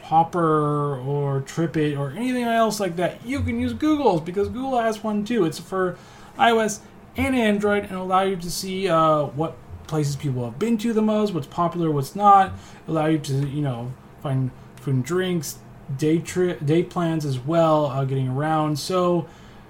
Hopper 0.07 0.97
or 0.99 1.41
TripIt 1.41 1.99
or 1.99 2.11
anything 2.11 2.43
else 2.43 2.79
like 2.79 2.95
that, 2.95 3.25
you 3.25 3.41
can 3.41 3.59
use 3.59 3.73
Google's 3.73 4.21
because 4.21 4.47
Google 4.47 4.79
has 4.79 5.03
one 5.03 5.25
too. 5.25 5.43
It's 5.43 5.59
for 5.59 5.97
iOS 6.39 6.79
and 7.17 7.35
Android 7.35 7.83
and 7.83 7.95
allow 7.95 8.21
you 8.21 8.37
to 8.37 8.49
see 8.49 8.87
uh, 8.87 9.23
what 9.23 9.57
places 9.85 10.15
people 10.15 10.45
have 10.45 10.57
been 10.57 10.77
to 10.77 10.93
the 10.93 11.01
most, 11.01 11.33
what's 11.33 11.47
popular, 11.47 11.91
what's 11.91 12.15
not. 12.15 12.53
Allow 12.87 13.07
you 13.07 13.19
to 13.19 13.33
you 13.33 13.61
know 13.61 13.91
find 14.23 14.51
food 14.77 14.95
and 14.95 15.03
drinks, 15.03 15.57
day 15.97 16.19
trip, 16.19 16.65
day 16.65 16.83
plans 16.83 17.25
as 17.25 17.37
well, 17.37 17.87
uh, 17.87 18.05
getting 18.05 18.29
around. 18.29 18.79
So 18.79 19.27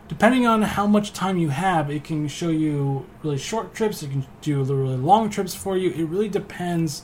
depending 0.07 0.45
on 0.45 0.61
how 0.61 0.85
much 0.85 1.13
time 1.13 1.39
you 1.39 1.49
have, 1.49 1.89
it 1.89 2.03
can 2.03 2.27
show 2.27 2.49
you 2.49 3.07
really 3.23 3.39
short 3.39 3.73
trips. 3.73 4.03
It 4.03 4.11
can 4.11 4.27
do 4.41 4.61
really 4.63 4.97
long 4.97 5.31
trips 5.31 5.55
for 5.55 5.75
you. 5.75 5.89
It 5.89 6.03
really 6.03 6.29
depends 6.29 7.01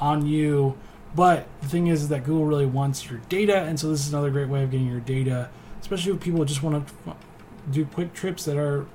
on 0.00 0.26
you. 0.26 0.76
But 1.14 1.46
the 1.62 1.68
thing 1.68 1.86
is, 1.86 2.02
is 2.02 2.08
that 2.08 2.24
Google 2.24 2.44
really 2.44 2.66
wants 2.66 3.08
your 3.08 3.20
data, 3.28 3.62
and 3.62 3.78
so 3.78 3.88
this 3.88 4.00
is 4.06 4.12
another 4.12 4.30
great 4.30 4.48
way 4.48 4.64
of 4.64 4.70
getting 4.70 4.88
your 4.88 5.00
data, 5.00 5.48
especially 5.80 6.12
if 6.12 6.20
people 6.20 6.44
just 6.44 6.62
want 6.62 6.88
to 6.88 7.14
do 7.70 7.84
quick 7.84 8.12
trips 8.14 8.44
that 8.46 8.56
are 8.56 8.86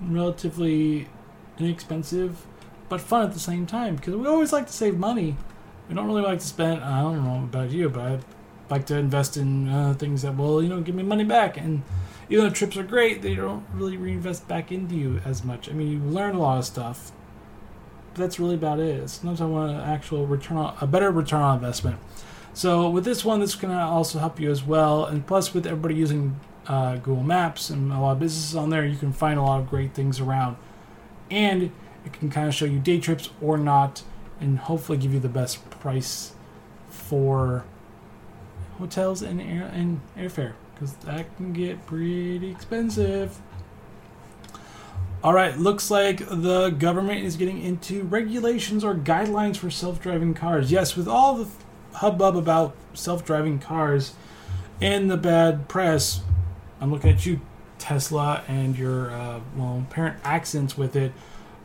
relatively 0.00 1.08
inexpensive 1.58 2.46
but 2.88 3.00
fun 3.00 3.24
at 3.24 3.32
the 3.32 3.40
same 3.40 3.66
time. 3.66 3.96
Because 3.96 4.16
we 4.16 4.26
always 4.26 4.52
like 4.52 4.66
to 4.66 4.72
save 4.72 4.98
money. 4.98 5.36
We 5.88 5.94
don't 5.94 6.06
really 6.06 6.22
like 6.22 6.40
to 6.40 6.46
spend. 6.46 6.82
I 6.82 7.00
don't 7.00 7.24
know 7.24 7.44
about 7.44 7.70
you, 7.70 7.88
but 7.88 8.00
I 8.00 8.18
like 8.68 8.86
to 8.86 8.96
invest 8.96 9.36
in 9.36 9.68
uh, 9.68 9.94
things 9.94 10.22
that 10.22 10.36
will, 10.36 10.62
you 10.62 10.68
know, 10.68 10.80
give 10.80 10.94
me 10.94 11.02
money 11.02 11.24
back. 11.24 11.56
And 11.56 11.82
even 12.28 12.44
though 12.44 12.50
trips 12.50 12.76
are 12.76 12.82
great, 12.82 13.22
they 13.22 13.34
don't 13.34 13.64
really 13.72 13.96
reinvest 13.96 14.46
back 14.48 14.70
into 14.70 14.96
you 14.96 15.20
as 15.24 15.44
much. 15.44 15.68
I 15.68 15.72
mean, 15.72 15.90
you 15.90 15.98
learn 15.98 16.34
a 16.34 16.40
lot 16.40 16.58
of 16.58 16.64
stuff, 16.64 17.12
that's 18.14 18.38
really 18.40 18.54
about 18.54 18.80
it. 18.80 19.08
Sometimes 19.08 19.40
I 19.40 19.46
want 19.46 19.70
an 19.70 19.80
actual 19.80 20.26
return 20.26 20.56
on 20.56 20.76
a 20.80 20.86
better 20.86 21.10
return 21.10 21.42
on 21.42 21.56
investment. 21.56 21.98
So 22.52 22.90
with 22.90 23.04
this 23.04 23.24
one, 23.24 23.40
this 23.40 23.54
to 23.54 23.68
also 23.72 24.18
help 24.18 24.40
you 24.40 24.50
as 24.50 24.64
well. 24.64 25.04
And 25.04 25.26
plus, 25.26 25.54
with 25.54 25.66
everybody 25.66 25.94
using 25.94 26.38
uh, 26.66 26.96
Google 26.96 27.22
Maps 27.22 27.70
and 27.70 27.92
a 27.92 28.00
lot 28.00 28.12
of 28.12 28.18
businesses 28.20 28.56
on 28.56 28.70
there, 28.70 28.84
you 28.84 28.96
can 28.96 29.12
find 29.12 29.38
a 29.38 29.42
lot 29.42 29.60
of 29.60 29.70
great 29.70 29.94
things 29.94 30.20
around. 30.20 30.56
And 31.30 31.70
it 32.04 32.12
can 32.12 32.30
kind 32.30 32.48
of 32.48 32.54
show 32.54 32.64
you 32.64 32.78
day 32.78 32.98
trips 32.98 33.30
or 33.40 33.56
not, 33.56 34.02
and 34.40 34.58
hopefully 34.58 34.98
give 34.98 35.14
you 35.14 35.20
the 35.20 35.28
best 35.28 35.68
price 35.70 36.32
for 36.88 37.64
hotels 38.78 39.22
and 39.22 39.40
air 39.40 39.70
and 39.72 40.00
airfare 40.16 40.54
because 40.74 40.94
that 40.96 41.36
can 41.36 41.52
get 41.52 41.86
pretty 41.86 42.50
expensive. 42.50 43.38
All 45.22 45.34
right, 45.34 45.54
looks 45.58 45.90
like 45.90 46.26
the 46.30 46.70
government 46.70 47.26
is 47.26 47.36
getting 47.36 47.62
into 47.62 48.04
regulations 48.04 48.82
or 48.82 48.94
guidelines 48.94 49.58
for 49.58 49.70
self-driving 49.70 50.32
cars. 50.32 50.72
Yes, 50.72 50.96
with 50.96 51.06
all 51.06 51.34
the 51.34 51.46
hubbub 51.92 52.38
about 52.38 52.74
self-driving 52.94 53.58
cars 53.58 54.14
and 54.80 55.10
the 55.10 55.18
bad 55.18 55.68
press, 55.68 56.22
I'm 56.80 56.90
looking 56.90 57.10
at 57.10 57.26
you, 57.26 57.42
Tesla, 57.78 58.44
and 58.48 58.78
your 58.78 59.10
uh, 59.10 59.40
well 59.54 59.84
apparent 59.86 60.16
accents 60.24 60.78
with 60.78 60.96
it. 60.96 61.12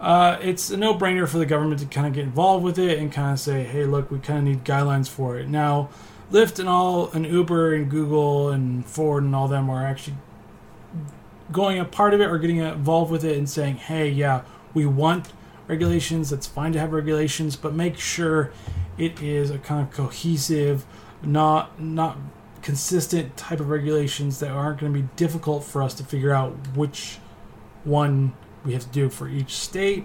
Uh, 0.02 0.38
it's 0.42 0.70
a 0.70 0.76
no-brainer 0.76 1.26
for 1.26 1.38
the 1.38 1.46
government 1.46 1.80
to 1.80 1.86
kind 1.86 2.08
of 2.08 2.12
get 2.12 2.26
involved 2.26 2.66
with 2.66 2.78
it 2.78 3.00
and 3.00 3.10
kind 3.10 3.32
of 3.32 3.40
say, 3.40 3.64
"Hey, 3.64 3.86
look, 3.86 4.12
we 4.12 4.20
kind 4.20 4.40
of 4.40 4.44
need 4.44 4.66
guidelines 4.66 5.08
for 5.08 5.40
it." 5.40 5.48
Now, 5.48 5.88
Lyft 6.30 6.60
and 6.60 6.68
all, 6.68 7.10
and 7.12 7.26
Uber 7.26 7.74
and 7.74 7.90
Google 7.90 8.50
and 8.50 8.86
Ford 8.86 9.24
and 9.24 9.34
all 9.34 9.48
them 9.48 9.70
are 9.70 9.86
actually 9.86 10.18
going 11.52 11.80
a 11.80 11.86
part 11.86 12.14
of 12.14 12.22
it 12.22 12.26
or 12.26 12.38
getting 12.38 12.58
involved 12.58 13.12
with 13.12 13.24
it 13.24 13.38
and 13.38 13.50
saying, 13.50 13.78
"Hey, 13.78 14.10
yeah, 14.10 14.42
we 14.74 14.86
want 14.86 15.34
regulations. 15.68 16.32
It's 16.32 16.48
fine 16.48 16.74
to 16.74 16.80
have 16.80 16.92
regulations, 16.92 17.56
but 17.56 17.74
make 17.74 17.98
sure 17.98 18.52
it 18.98 19.22
is 19.22 19.50
a 19.50 19.58
kind 19.58 19.82
of 19.82 19.92
cohesive, 19.94 20.86
not 21.24 21.80
not 21.80 22.18
consistent 22.62 23.38
type 23.38 23.60
of 23.60 23.70
regulations 23.70 24.40
that 24.40 24.50
aren't 24.50 24.80
going 24.80 24.92
to 24.92 25.00
be 25.00 25.08
difficult 25.16 25.64
for 25.64 25.84
us 25.84 25.94
to 25.94 26.04
figure 26.04 26.32
out 26.32 26.52
which 26.76 27.20
one 27.84 28.34
we 28.66 28.74
have 28.74 28.82
to 28.82 28.90
do 28.90 29.10
for 29.10 29.28
each 29.28 29.56
state. 29.56 30.04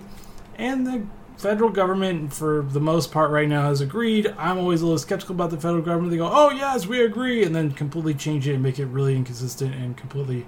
And 0.57 0.87
the 0.87 1.07
federal 1.39 1.71
government, 1.71 2.35
for 2.35 2.63
the 2.63 2.81
most 2.81 3.11
part 3.11 3.31
right 3.31 3.49
now, 3.49 3.63
has 3.63 3.81
agreed. 3.81 4.35
I'm 4.37 4.59
always 4.59 4.83
a 4.83 4.85
little 4.85 4.99
skeptical 4.99 5.35
about 5.35 5.49
the 5.49 5.57
federal 5.57 5.83
government. 5.83 6.11
They 6.11 6.19
go, 6.19 6.29
oh, 6.31 6.51
yes, 6.51 6.87
we 6.87 7.03
agree, 7.03 7.45
and 7.45 7.57
then 7.57 7.71
completely 7.73 8.13
change 8.13 8.47
it 8.47 8.53
and 8.53 8.63
make 8.63 8.79
it 8.79 8.87
really 8.87 9.17
inconsistent 9.17 9.75
and 9.75 9.97
completely 9.97 10.45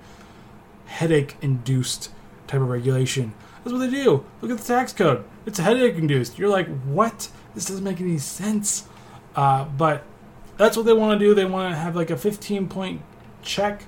headache 0.93 1.37
induced 1.41 2.11
type 2.47 2.61
of 2.61 2.69
regulation. 2.69 3.35
That's 3.65 3.73
what 3.73 3.79
they 3.79 3.91
do. 3.91 4.25
Look 4.41 4.51
at 4.51 4.59
the 4.59 4.65
tax 4.65 4.93
code. 4.93 5.25
It's 5.47 5.59
headache 5.59 5.97
induced. 5.97 6.39
You're 6.39 6.51
like, 6.51 6.69
what? 6.85 7.29
This 7.55 7.67
doesn't 7.67 7.85
make 7.85 8.01
any 8.01 8.19
sense. 8.19 8.89
Uh, 9.35 9.65
but 9.65 10.05
that's 10.57 10.77
what 10.77 10.87
they 10.87 10.93
want 10.93 11.19
to 11.19 11.25
do. 11.25 11.35
They 11.35 11.45
want 11.45 11.73
to 11.73 11.77
have 11.77 11.97
like 11.97 12.11
a 12.11 12.17
15 12.17 12.69
point 12.69 13.03
check 13.43 13.85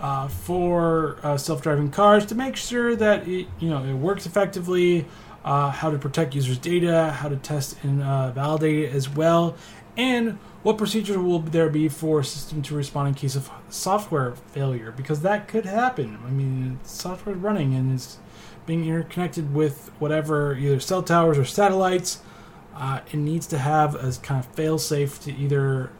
uh, 0.00 0.28
for 0.28 1.18
uh, 1.22 1.36
self-driving 1.36 1.90
cars 1.90 2.26
to 2.26 2.34
make 2.34 2.56
sure 2.56 2.94
that 2.96 3.26
it 3.26 3.46
you 3.58 3.68
know 3.68 3.82
it 3.84 3.94
works 3.94 4.26
effectively, 4.26 5.06
uh, 5.44 5.70
how 5.70 5.90
to 5.90 5.98
protect 5.98 6.34
users' 6.34 6.58
data, 6.58 7.10
how 7.12 7.28
to 7.28 7.36
test 7.36 7.76
and 7.82 8.02
uh, 8.02 8.30
validate 8.30 8.84
it 8.84 8.94
as 8.94 9.08
well, 9.08 9.56
and 9.96 10.38
what 10.62 10.78
procedures 10.78 11.16
will 11.16 11.38
there 11.38 11.70
be 11.70 11.88
for 11.88 12.20
a 12.20 12.24
system 12.24 12.60
to 12.62 12.74
respond 12.74 13.08
in 13.08 13.14
case 13.14 13.36
of 13.36 13.50
software 13.68 14.34
failure 14.34 14.92
because 14.92 15.22
that 15.22 15.48
could 15.48 15.64
happen. 15.64 16.18
I 16.26 16.30
mean, 16.30 16.80
software 16.82 17.36
running 17.36 17.74
and 17.74 17.92
it's 17.92 18.18
being 18.66 18.84
interconnected 18.84 19.54
with 19.54 19.90
whatever 19.98 20.56
either 20.56 20.80
cell 20.80 21.02
towers 21.02 21.38
or 21.38 21.44
satellites. 21.44 22.20
Uh, 22.74 23.00
it 23.10 23.16
needs 23.16 23.46
to 23.46 23.58
have 23.58 23.94
a 23.94 24.12
kind 24.22 24.44
of 24.44 24.46
fail-safe 24.54 25.20
to 25.20 25.32
either 25.32 25.90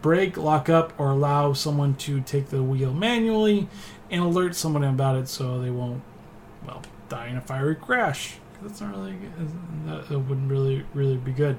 break, 0.00 0.36
lock 0.36 0.68
up, 0.68 0.92
or 0.98 1.10
allow 1.10 1.52
someone 1.52 1.94
to 1.94 2.20
take 2.20 2.50
the 2.50 2.62
wheel 2.62 2.92
manually 2.92 3.68
and 4.10 4.22
alert 4.22 4.54
someone 4.54 4.84
about 4.84 5.16
it 5.16 5.28
so 5.28 5.60
they 5.60 5.70
won't, 5.70 6.02
well, 6.64 6.82
die 7.08 7.28
in 7.28 7.36
a 7.36 7.40
fiery 7.40 7.74
crash. 7.74 8.36
That's 8.62 8.80
not 8.80 8.90
really 8.94 9.16
that, 9.86 10.08
that 10.08 10.18
wouldn't 10.18 10.50
really 10.50 10.84
really 10.94 11.16
be 11.16 11.32
good. 11.32 11.58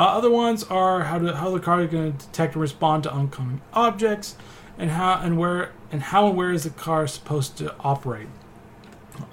Uh, 0.00 0.04
other 0.04 0.30
ones 0.30 0.64
are 0.64 1.02
how 1.02 1.18
to 1.18 1.36
how 1.36 1.50
the 1.50 1.60
car 1.60 1.82
is 1.82 1.90
going 1.90 2.16
to 2.16 2.26
detect 2.26 2.54
and 2.54 2.62
respond 2.62 3.02
to 3.02 3.12
oncoming 3.12 3.60
objects, 3.74 4.34
and 4.78 4.92
how 4.92 5.20
and 5.22 5.36
where 5.36 5.72
and 5.92 6.00
how 6.04 6.26
and 6.26 6.38
where 6.38 6.52
is 6.52 6.64
the 6.64 6.70
car 6.70 7.06
supposed 7.06 7.58
to 7.58 7.74
operate. 7.80 8.28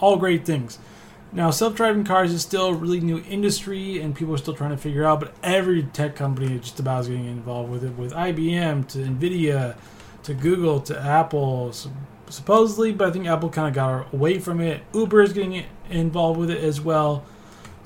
All 0.02 0.18
great 0.18 0.46
things. 0.46 0.78
Now, 1.32 1.52
self-driving 1.52 2.04
cars 2.04 2.34
is 2.34 2.42
still 2.42 2.68
a 2.68 2.74
really 2.74 3.00
new 3.00 3.24
industry, 3.30 4.02
and 4.02 4.14
people 4.14 4.34
are 4.34 4.38
still 4.38 4.56
trying 4.56 4.72
to 4.72 4.78
figure 4.78 5.06
out. 5.06 5.22
But 5.22 5.34
every 5.42 5.84
tech 5.84 6.18
company 6.18 6.60
just 6.60 6.82
about 6.82 7.06
getting 7.06 7.28
involved 7.28 7.72
with 7.72 7.86
it, 7.86 7.98
with 7.98 8.12
IBM 8.12 8.90
to 8.90 8.98
Nvidia, 8.98 9.78
to 10.24 10.34
Google 10.34 10.82
to 10.82 11.00
Apple, 11.00 11.72
supposedly. 12.28 12.92
But 12.92 13.08
I 13.08 13.12
think 13.12 13.26
Apple 13.26 13.50
kind 13.50 13.70
of 13.70 13.74
got 13.74 14.14
away 14.14 14.40
from 14.40 14.60
it. 14.60 14.82
Uber 14.94 15.22
is 15.22 15.32
getting 15.32 15.64
involved 15.90 16.38
with 16.38 16.52
it 16.52 16.62
as 16.62 16.82
well. 16.82 17.24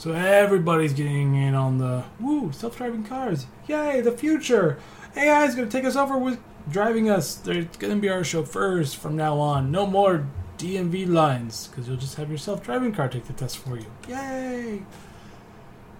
So 0.01 0.13
everybody's 0.13 0.93
getting 0.93 1.35
in 1.35 1.53
on 1.53 1.77
the 1.77 2.05
woo 2.19 2.51
self-driving 2.51 3.03
cars. 3.03 3.45
Yay, 3.67 4.01
the 4.01 4.11
future! 4.11 4.79
AI 5.15 5.45
is 5.45 5.53
going 5.53 5.69
to 5.69 5.71
take 5.71 5.85
us 5.85 5.95
over 5.95 6.17
with 6.17 6.39
driving 6.71 7.07
us. 7.07 7.35
They're 7.35 7.65
going 7.77 7.93
to 7.93 8.01
be 8.01 8.09
our 8.09 8.23
chauffeurs 8.23 8.95
from 8.95 9.15
now 9.15 9.37
on. 9.37 9.69
No 9.69 9.85
more 9.85 10.25
DMV 10.57 11.07
lines 11.07 11.67
because 11.67 11.87
you'll 11.87 11.97
just 11.97 12.15
have 12.15 12.29
your 12.29 12.39
self 12.39 12.63
driving 12.63 12.93
car 12.93 13.09
take 13.09 13.25
the 13.25 13.33
test 13.33 13.59
for 13.59 13.77
you. 13.77 13.85
Yay! 14.07 14.81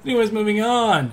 Anyways, 0.04 0.32
moving 0.32 0.64
on. 0.64 1.12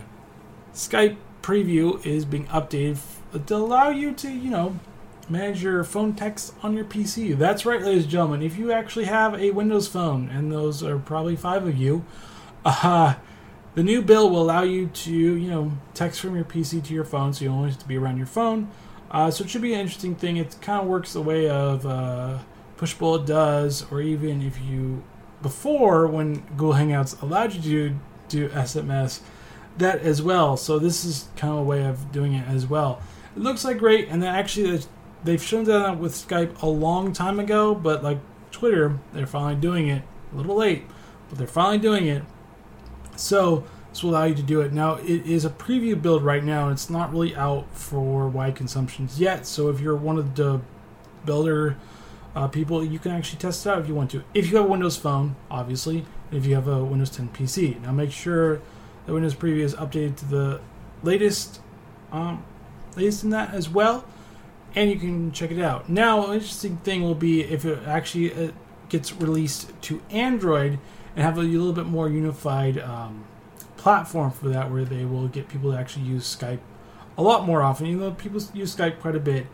Skype 0.72 1.18
preview 1.42 2.02
is 2.06 2.24
being 2.24 2.46
updated 2.46 3.00
to 3.44 3.54
allow 3.54 3.90
you 3.90 4.14
to, 4.14 4.30
you 4.30 4.48
know, 4.48 4.80
manage 5.28 5.62
your 5.62 5.84
phone 5.84 6.14
text 6.14 6.54
on 6.62 6.72
your 6.72 6.86
PC. 6.86 7.36
That's 7.36 7.66
right, 7.66 7.82
ladies 7.82 8.04
and 8.04 8.12
gentlemen. 8.12 8.40
If 8.40 8.56
you 8.56 8.72
actually 8.72 9.04
have 9.04 9.34
a 9.34 9.50
Windows 9.50 9.88
phone, 9.88 10.30
and 10.30 10.50
those 10.50 10.82
are 10.82 10.98
probably 10.98 11.36
five 11.36 11.66
of 11.66 11.76
you, 11.76 12.06
uh, 12.64 13.14
the 13.74 13.82
new 13.82 14.02
bill 14.02 14.30
will 14.30 14.42
allow 14.42 14.62
you 14.62 14.88
to, 14.88 15.12
you 15.12 15.50
know, 15.50 15.72
text 15.94 16.20
from 16.20 16.34
your 16.34 16.44
PC 16.44 16.84
to 16.84 16.94
your 16.94 17.04
phone, 17.04 17.32
so 17.32 17.44
you 17.44 17.50
only 17.50 17.70
have 17.70 17.78
to 17.78 17.88
be 17.88 17.96
around 17.96 18.16
your 18.16 18.26
phone. 18.26 18.70
Uh, 19.10 19.30
so 19.30 19.44
it 19.44 19.50
should 19.50 19.62
be 19.62 19.72
an 19.72 19.80
interesting 19.80 20.14
thing. 20.14 20.36
It 20.36 20.56
kind 20.60 20.82
of 20.82 20.86
works 20.86 21.12
the 21.12 21.22
way 21.22 21.48
of. 21.48 21.86
Uh, 21.86 22.38
Pushbullet 22.78 23.26
does, 23.26 23.84
or 23.90 24.00
even 24.00 24.40
if 24.40 24.60
you 24.62 25.02
before 25.42 26.06
when 26.06 26.40
Google 26.56 26.74
Hangouts 26.74 27.20
allowed 27.20 27.52
you 27.54 27.60
to 27.60 27.96
do 28.28 28.48
SMS, 28.50 29.20
that 29.76 30.00
as 30.00 30.22
well. 30.22 30.56
So 30.56 30.78
this 30.78 31.04
is 31.04 31.28
kind 31.36 31.52
of 31.52 31.60
a 31.60 31.64
way 31.64 31.84
of 31.84 32.10
doing 32.12 32.34
it 32.34 32.48
as 32.48 32.66
well. 32.66 33.02
It 33.36 33.42
looks 33.42 33.64
like 33.64 33.78
great, 33.78 34.08
and 34.08 34.24
actually 34.24 34.80
they've 35.24 35.42
shown 35.42 35.64
that 35.64 35.98
with 35.98 36.12
Skype 36.12 36.62
a 36.62 36.66
long 36.66 37.12
time 37.12 37.38
ago, 37.38 37.74
but 37.74 38.02
like 38.02 38.18
Twitter, 38.50 38.98
they're 39.12 39.26
finally 39.26 39.60
doing 39.60 39.88
it. 39.88 40.02
A 40.32 40.36
little 40.36 40.56
late, 40.56 40.84
but 41.28 41.38
they're 41.38 41.46
finally 41.46 41.78
doing 41.78 42.06
it. 42.06 42.22
So 43.18 43.64
this 43.90 44.02
will 44.02 44.10
allow 44.10 44.24
you 44.24 44.34
to 44.34 44.42
do 44.42 44.60
it. 44.60 44.72
Now 44.72 44.94
it 44.94 45.26
is 45.26 45.44
a 45.44 45.50
preview 45.50 46.00
build 46.00 46.22
right 46.22 46.44
now, 46.44 46.64
and 46.64 46.72
it's 46.72 46.88
not 46.88 47.10
really 47.12 47.34
out 47.34 47.66
for 47.72 48.28
wide 48.28 48.54
consumptions 48.54 49.20
yet. 49.20 49.46
So 49.46 49.68
if 49.68 49.80
you're 49.80 49.96
one 49.96 50.18
of 50.18 50.34
the 50.36 50.60
builder 51.24 51.76
uh, 52.34 52.48
people, 52.48 52.84
you 52.84 52.98
can 52.98 53.12
actually 53.12 53.38
test 53.38 53.66
it 53.66 53.70
out 53.70 53.80
if 53.80 53.88
you 53.88 53.94
want 53.94 54.10
to. 54.12 54.22
If 54.34 54.50
you 54.50 54.56
have 54.56 54.66
a 54.66 54.68
Windows 54.68 54.96
Phone, 54.96 55.36
obviously, 55.50 56.06
if 56.30 56.46
you 56.46 56.54
have 56.54 56.68
a 56.68 56.84
Windows 56.84 57.10
10 57.10 57.30
PC. 57.30 57.80
Now 57.82 57.92
make 57.92 58.12
sure 58.12 58.60
that 59.06 59.12
Windows 59.12 59.34
Preview 59.34 59.60
is 59.60 59.74
updated 59.74 60.16
to 60.18 60.24
the 60.26 60.60
latest, 61.02 61.60
um, 62.12 62.44
latest 62.96 63.24
in 63.24 63.30
that 63.30 63.54
as 63.54 63.68
well, 63.68 64.04
and 64.74 64.90
you 64.90 64.96
can 64.96 65.32
check 65.32 65.50
it 65.50 65.60
out. 65.60 65.88
Now, 65.88 66.26
an 66.28 66.34
interesting 66.34 66.76
thing 66.78 67.02
will 67.02 67.14
be 67.14 67.42
if 67.42 67.64
it 67.64 67.80
actually 67.86 68.32
uh, 68.32 68.52
gets 68.88 69.12
released 69.12 69.72
to 69.82 70.02
Android, 70.10 70.78
and 71.18 71.24
have 71.24 71.36
a 71.36 71.40
little 71.42 71.72
bit 71.72 71.86
more 71.86 72.08
unified 72.08 72.78
um, 72.78 73.24
platform 73.76 74.30
for 74.30 74.50
that, 74.50 74.70
where 74.70 74.84
they 74.84 75.04
will 75.04 75.26
get 75.26 75.48
people 75.48 75.72
to 75.72 75.76
actually 75.76 76.04
use 76.04 76.36
Skype 76.36 76.60
a 77.18 77.22
lot 77.22 77.44
more 77.44 77.60
often. 77.60 77.88
Even 77.88 77.98
though 77.98 78.12
people 78.12 78.40
use 78.54 78.76
Skype 78.76 79.00
quite 79.00 79.16
a 79.16 79.20
bit, 79.20 79.48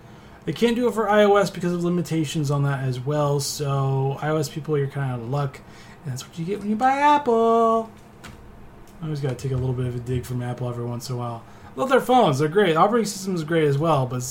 they 0.44 0.52
can't 0.52 0.76
do 0.76 0.86
it 0.88 0.92
for 0.92 1.06
iOS 1.06 1.52
because 1.52 1.72
of 1.72 1.82
limitations 1.82 2.50
on 2.50 2.64
that 2.64 2.84
as 2.84 3.00
well. 3.00 3.40
So 3.40 4.18
iOS 4.20 4.52
people, 4.52 4.76
you're 4.76 4.88
kind 4.88 5.10
of 5.10 5.20
out 5.20 5.24
of 5.24 5.30
luck, 5.30 5.60
and 6.04 6.12
that's 6.12 6.28
what 6.28 6.38
you 6.38 6.44
get 6.44 6.58
when 6.58 6.68
you 6.68 6.76
buy 6.76 6.98
Apple. 6.98 7.90
I 9.00 9.04
always 9.04 9.20
got 9.20 9.30
to 9.30 9.34
take 9.34 9.52
a 9.52 9.56
little 9.56 9.74
bit 9.74 9.86
of 9.86 9.94
a 9.94 10.00
dig 10.00 10.26
from 10.26 10.42
Apple 10.42 10.68
every 10.68 10.84
once 10.84 11.08
in 11.08 11.14
a 11.14 11.18
while. 11.18 11.44
Love 11.76 11.88
their 11.88 11.98
phones; 11.98 12.40
they're 12.40 12.48
great. 12.48 12.76
Operating 12.76 13.06
system 13.06 13.34
is 13.34 13.42
great 13.42 13.64
as 13.64 13.78
well, 13.78 14.04
but 14.04 14.22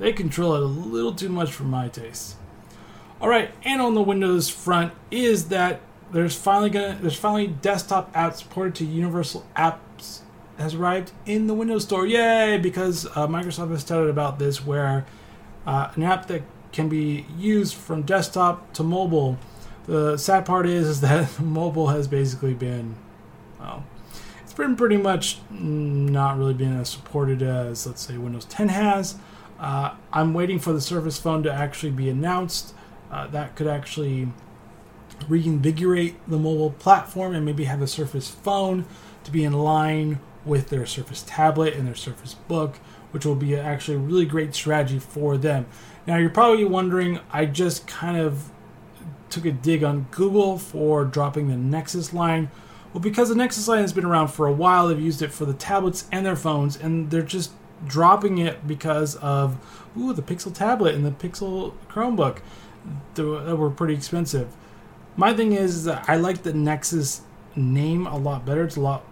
they 0.00 0.12
control 0.12 0.56
it 0.56 0.62
a 0.62 0.64
little 0.64 1.14
too 1.14 1.28
much 1.28 1.52
for 1.52 1.62
my 1.62 1.86
taste. 1.86 2.34
All 3.20 3.28
right, 3.28 3.52
and 3.62 3.80
on 3.80 3.94
the 3.94 4.02
Windows 4.02 4.48
front 4.48 4.92
is 5.12 5.50
that 5.50 5.82
there's 6.12 6.36
finally 6.36 6.70
gonna 6.70 6.98
there's 7.00 7.16
finally 7.16 7.46
desktop 7.46 8.12
apps 8.14 8.48
ported 8.48 8.74
to 8.76 8.84
Universal 8.84 9.46
Apps 9.56 10.20
has 10.58 10.74
arrived 10.74 11.12
in 11.24 11.46
the 11.46 11.54
Windows 11.54 11.84
Store. 11.84 12.06
Yay! 12.06 12.58
Because 12.58 13.06
uh, 13.06 13.26
Microsoft 13.28 13.70
has 13.70 13.84
touted 13.84 14.10
about 14.10 14.38
this, 14.38 14.64
where 14.64 15.06
uh, 15.66 15.90
an 15.94 16.02
app 16.02 16.26
that 16.26 16.42
can 16.72 16.88
be 16.88 17.26
used 17.36 17.74
from 17.74 18.02
desktop 18.02 18.72
to 18.74 18.82
mobile. 18.82 19.38
The 19.86 20.16
sad 20.18 20.44
part 20.44 20.66
is, 20.66 20.86
is 20.86 21.00
that 21.00 21.40
mobile 21.40 21.88
has 21.88 22.08
basically 22.08 22.54
been, 22.54 22.96
well, 23.58 23.84
it's 24.42 24.52
been 24.52 24.76
pretty 24.76 24.96
much 24.96 25.38
not 25.50 26.36
really 26.36 26.54
being 26.54 26.78
as 26.78 26.90
supported 26.90 27.42
as, 27.42 27.86
let's 27.86 28.02
say, 28.02 28.18
Windows 28.18 28.44
10 28.46 28.68
has. 28.68 29.16
Uh, 29.58 29.94
I'm 30.12 30.34
waiting 30.34 30.58
for 30.58 30.72
the 30.72 30.80
Surface 30.80 31.18
Phone 31.18 31.42
to 31.44 31.52
actually 31.52 31.92
be 31.92 32.08
announced. 32.10 32.74
Uh, 33.10 33.26
that 33.28 33.56
could 33.56 33.66
actually 33.66 34.28
reinvigorate 35.26 36.16
the 36.28 36.38
mobile 36.38 36.70
platform 36.70 37.34
and 37.34 37.44
maybe 37.44 37.64
have 37.64 37.82
a 37.82 37.86
Surface 37.86 38.28
Phone 38.28 38.84
to 39.24 39.30
be 39.30 39.44
in 39.44 39.52
line 39.52 40.20
with 40.44 40.68
their 40.68 40.86
Surface 40.86 41.24
Tablet 41.26 41.74
and 41.74 41.86
their 41.86 41.94
Surface 41.94 42.34
Book, 42.34 42.76
which 43.10 43.26
will 43.26 43.34
be 43.34 43.56
actually 43.56 43.96
a 43.96 44.00
really 44.00 44.26
great 44.26 44.54
strategy 44.54 44.98
for 44.98 45.36
them. 45.36 45.66
Now, 46.06 46.16
you're 46.16 46.30
probably 46.30 46.64
wondering, 46.64 47.20
I 47.32 47.46
just 47.46 47.86
kind 47.86 48.16
of 48.16 48.50
took 49.28 49.44
a 49.44 49.52
dig 49.52 49.84
on 49.84 50.06
Google 50.10 50.58
for 50.58 51.04
dropping 51.04 51.48
the 51.48 51.56
Nexus 51.56 52.14
line. 52.14 52.50
Well, 52.92 53.02
because 53.02 53.28
the 53.28 53.34
Nexus 53.34 53.68
line 53.68 53.82
has 53.82 53.92
been 53.92 54.06
around 54.06 54.28
for 54.28 54.46
a 54.46 54.52
while, 54.52 54.88
they've 54.88 55.00
used 55.00 55.20
it 55.20 55.32
for 55.32 55.44
the 55.44 55.52
tablets 55.52 56.06
and 56.10 56.24
their 56.24 56.36
phones, 56.36 56.76
and 56.76 57.10
they're 57.10 57.22
just 57.22 57.52
dropping 57.86 58.38
it 58.38 58.66
because 58.66 59.16
of 59.16 59.58
ooh 59.96 60.12
the 60.12 60.22
Pixel 60.22 60.54
tablet 60.54 60.94
and 60.94 61.04
the 61.04 61.10
Pixel 61.10 61.74
Chromebook 61.88 62.38
that 63.14 63.56
were 63.56 63.70
pretty 63.70 63.94
expensive. 63.94 64.48
My 65.18 65.34
thing 65.34 65.52
is 65.52 65.88
I 65.88 66.14
like 66.14 66.44
the 66.44 66.52
Nexus 66.52 67.22
name 67.56 68.06
a 68.06 68.16
lot 68.16 68.46
better. 68.46 68.62
It's 68.62 68.76
a 68.76 68.80
lot 68.80 69.04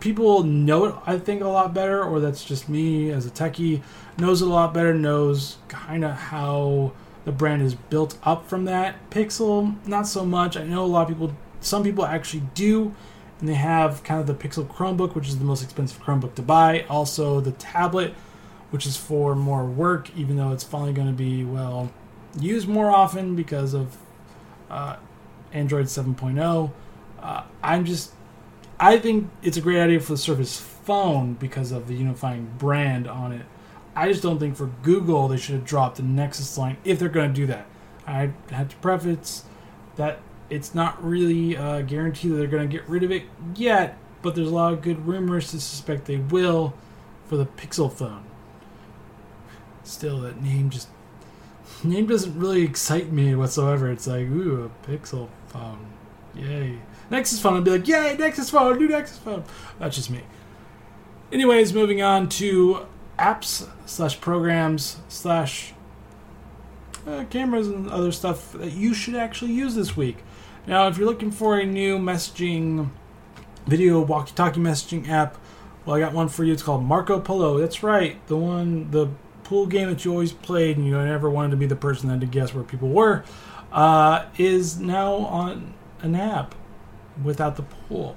people 0.00 0.42
know 0.42 0.84
it 0.84 0.94
I 1.06 1.18
think 1.18 1.40
a 1.40 1.48
lot 1.48 1.72
better, 1.72 2.04
or 2.04 2.20
that's 2.20 2.44
just 2.44 2.68
me 2.68 3.10
as 3.10 3.24
a 3.24 3.30
techie 3.30 3.80
knows 4.18 4.42
it 4.42 4.48
a 4.48 4.50
lot 4.50 4.74
better. 4.74 4.92
Knows 4.92 5.56
kind 5.68 6.04
of 6.04 6.12
how 6.12 6.92
the 7.24 7.32
brand 7.32 7.62
is 7.62 7.74
built 7.74 8.18
up 8.22 8.46
from 8.46 8.66
that. 8.66 9.08
Pixel, 9.08 9.74
not 9.88 10.06
so 10.06 10.26
much. 10.26 10.58
I 10.58 10.64
know 10.64 10.84
a 10.84 10.86
lot 10.86 11.02
of 11.04 11.08
people. 11.08 11.34
Some 11.60 11.82
people 11.82 12.04
actually 12.04 12.42
do 12.52 12.94
and 13.40 13.48
they 13.48 13.54
have 13.54 14.04
kind 14.04 14.20
of 14.20 14.26
the 14.26 14.34
Pixel 14.34 14.68
Chromebook, 14.68 15.14
which 15.14 15.26
is 15.26 15.38
the 15.38 15.44
most 15.46 15.62
expensive 15.62 16.02
Chromebook 16.02 16.34
to 16.34 16.42
buy. 16.42 16.84
Also, 16.90 17.40
the 17.40 17.52
tablet, 17.52 18.12
which 18.68 18.84
is 18.84 18.98
for 18.98 19.34
more 19.34 19.64
work, 19.64 20.10
even 20.18 20.36
though 20.36 20.52
it's 20.52 20.64
finally 20.64 20.92
going 20.92 21.08
to 21.08 21.14
be 21.14 21.44
well 21.44 21.90
used 22.38 22.68
more 22.68 22.90
often 22.90 23.34
because 23.34 23.72
of 23.72 23.96
uh, 24.68 24.96
Android 25.56 25.86
7.0. 25.86 26.70
Uh, 27.20 27.42
I'm 27.62 27.84
just, 27.84 28.12
I 28.78 28.98
think 28.98 29.30
it's 29.42 29.56
a 29.56 29.60
great 29.60 29.80
idea 29.80 30.00
for 30.00 30.12
the 30.12 30.18
Surface 30.18 30.60
Phone 30.60 31.34
because 31.34 31.72
of 31.72 31.88
the 31.88 31.94
unifying 31.94 32.50
brand 32.58 33.08
on 33.08 33.32
it. 33.32 33.46
I 33.94 34.08
just 34.08 34.22
don't 34.22 34.38
think 34.38 34.56
for 34.56 34.66
Google 34.82 35.26
they 35.28 35.38
should 35.38 35.54
have 35.54 35.64
dropped 35.64 35.96
the 35.96 36.02
Nexus 36.02 36.58
line 36.58 36.76
if 36.84 36.98
they're 36.98 37.08
going 37.08 37.32
to 37.32 37.34
do 37.34 37.46
that. 37.46 37.66
I 38.06 38.30
have 38.50 38.68
to 38.68 38.76
preface 38.76 39.44
that 39.96 40.20
it's 40.50 40.74
not 40.74 41.02
really 41.02 41.56
uh, 41.56 41.80
guaranteed 41.80 42.32
that 42.32 42.36
they're 42.36 42.46
going 42.46 42.68
to 42.68 42.72
get 42.72 42.86
rid 42.88 43.02
of 43.02 43.10
it 43.10 43.24
yet, 43.54 43.98
but 44.22 44.34
there's 44.34 44.48
a 44.48 44.54
lot 44.54 44.74
of 44.74 44.82
good 44.82 45.06
rumors 45.06 45.50
to 45.50 45.60
suspect 45.60 46.04
they 46.04 46.18
will 46.18 46.74
for 47.24 47.36
the 47.36 47.46
Pixel 47.46 47.92
phone. 47.92 48.24
Still, 49.82 50.20
that 50.20 50.42
name 50.42 50.68
just 50.68 50.88
name 51.82 52.06
doesn't 52.06 52.38
really 52.38 52.62
excite 52.62 53.10
me 53.10 53.34
whatsoever. 53.34 53.90
It's 53.90 54.06
like, 54.06 54.26
ooh, 54.26 54.70
a 54.70 54.86
Pixel 54.86 55.28
phone, 55.56 55.86
yay! 56.34 56.78
Nexus 57.10 57.40
phone, 57.40 57.58
I'd 57.58 57.64
be 57.64 57.70
like, 57.70 57.88
yay, 57.88 58.16
Nexus 58.18 58.50
phone, 58.50 58.78
new 58.78 58.88
Nexus 58.88 59.18
phone. 59.18 59.44
That's 59.78 59.96
just 59.96 60.10
me. 60.10 60.22
Anyways, 61.32 61.72
moving 61.72 62.02
on 62.02 62.28
to 62.30 62.86
apps 63.18 63.68
slash 63.86 64.20
programs 64.20 64.98
slash 65.08 65.72
uh, 67.06 67.24
cameras 67.30 67.68
and 67.68 67.88
other 67.90 68.12
stuff 68.12 68.52
that 68.52 68.72
you 68.72 68.92
should 68.92 69.14
actually 69.14 69.52
use 69.52 69.74
this 69.74 69.96
week. 69.96 70.18
Now, 70.66 70.88
if 70.88 70.98
you're 70.98 71.06
looking 71.06 71.30
for 71.30 71.58
a 71.58 71.64
new 71.64 71.98
messaging, 71.98 72.90
video 73.66 74.00
walkie 74.00 74.34
talkie 74.34 74.60
messaging 74.60 75.08
app, 75.08 75.38
well, 75.84 75.96
I 75.96 76.00
got 76.00 76.12
one 76.12 76.28
for 76.28 76.42
you. 76.42 76.52
It's 76.52 76.64
called 76.64 76.84
Marco 76.84 77.20
Polo. 77.20 77.58
That's 77.58 77.82
right, 77.82 78.24
the 78.26 78.36
one, 78.36 78.90
the 78.90 79.08
pool 79.44 79.66
game 79.66 79.88
that 79.88 80.04
you 80.04 80.10
always 80.10 80.32
played 80.32 80.76
and 80.76 80.84
you 80.84 80.92
never 80.92 81.30
wanted 81.30 81.52
to 81.52 81.56
be 81.56 81.66
the 81.66 81.76
person 81.76 82.08
that 82.08 82.14
had 82.14 82.20
to 82.22 82.26
guess 82.26 82.52
where 82.52 82.64
people 82.64 82.88
were, 82.88 83.24
uh, 83.72 84.26
is 84.38 84.78
now 84.78 85.14
on 85.14 85.74
an 86.00 86.14
app 86.14 86.54
without 87.22 87.56
the 87.56 87.62
pool. 87.62 88.16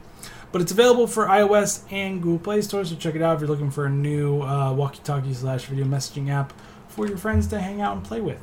But 0.51 0.61
it's 0.61 0.71
available 0.71 1.05
for 1.05 1.27
iOS 1.27 1.83
and 1.91 2.21
Google 2.21 2.39
Play 2.39 2.61
Store, 2.61 2.83
so 2.83 2.95
check 2.95 3.15
it 3.15 3.21
out 3.21 3.35
if 3.35 3.41
you're 3.41 3.49
looking 3.49 3.69
for 3.69 3.85
a 3.85 3.89
new 3.89 4.41
uh, 4.41 4.73
walkie 4.73 5.01
talkie 5.03 5.33
slash 5.33 5.65
video 5.65 5.85
messaging 5.85 6.29
app 6.29 6.53
for 6.87 7.07
your 7.07 7.17
friends 7.17 7.47
to 7.47 7.59
hang 7.59 7.81
out 7.81 7.95
and 7.95 8.03
play 8.03 8.19
with. 8.19 8.41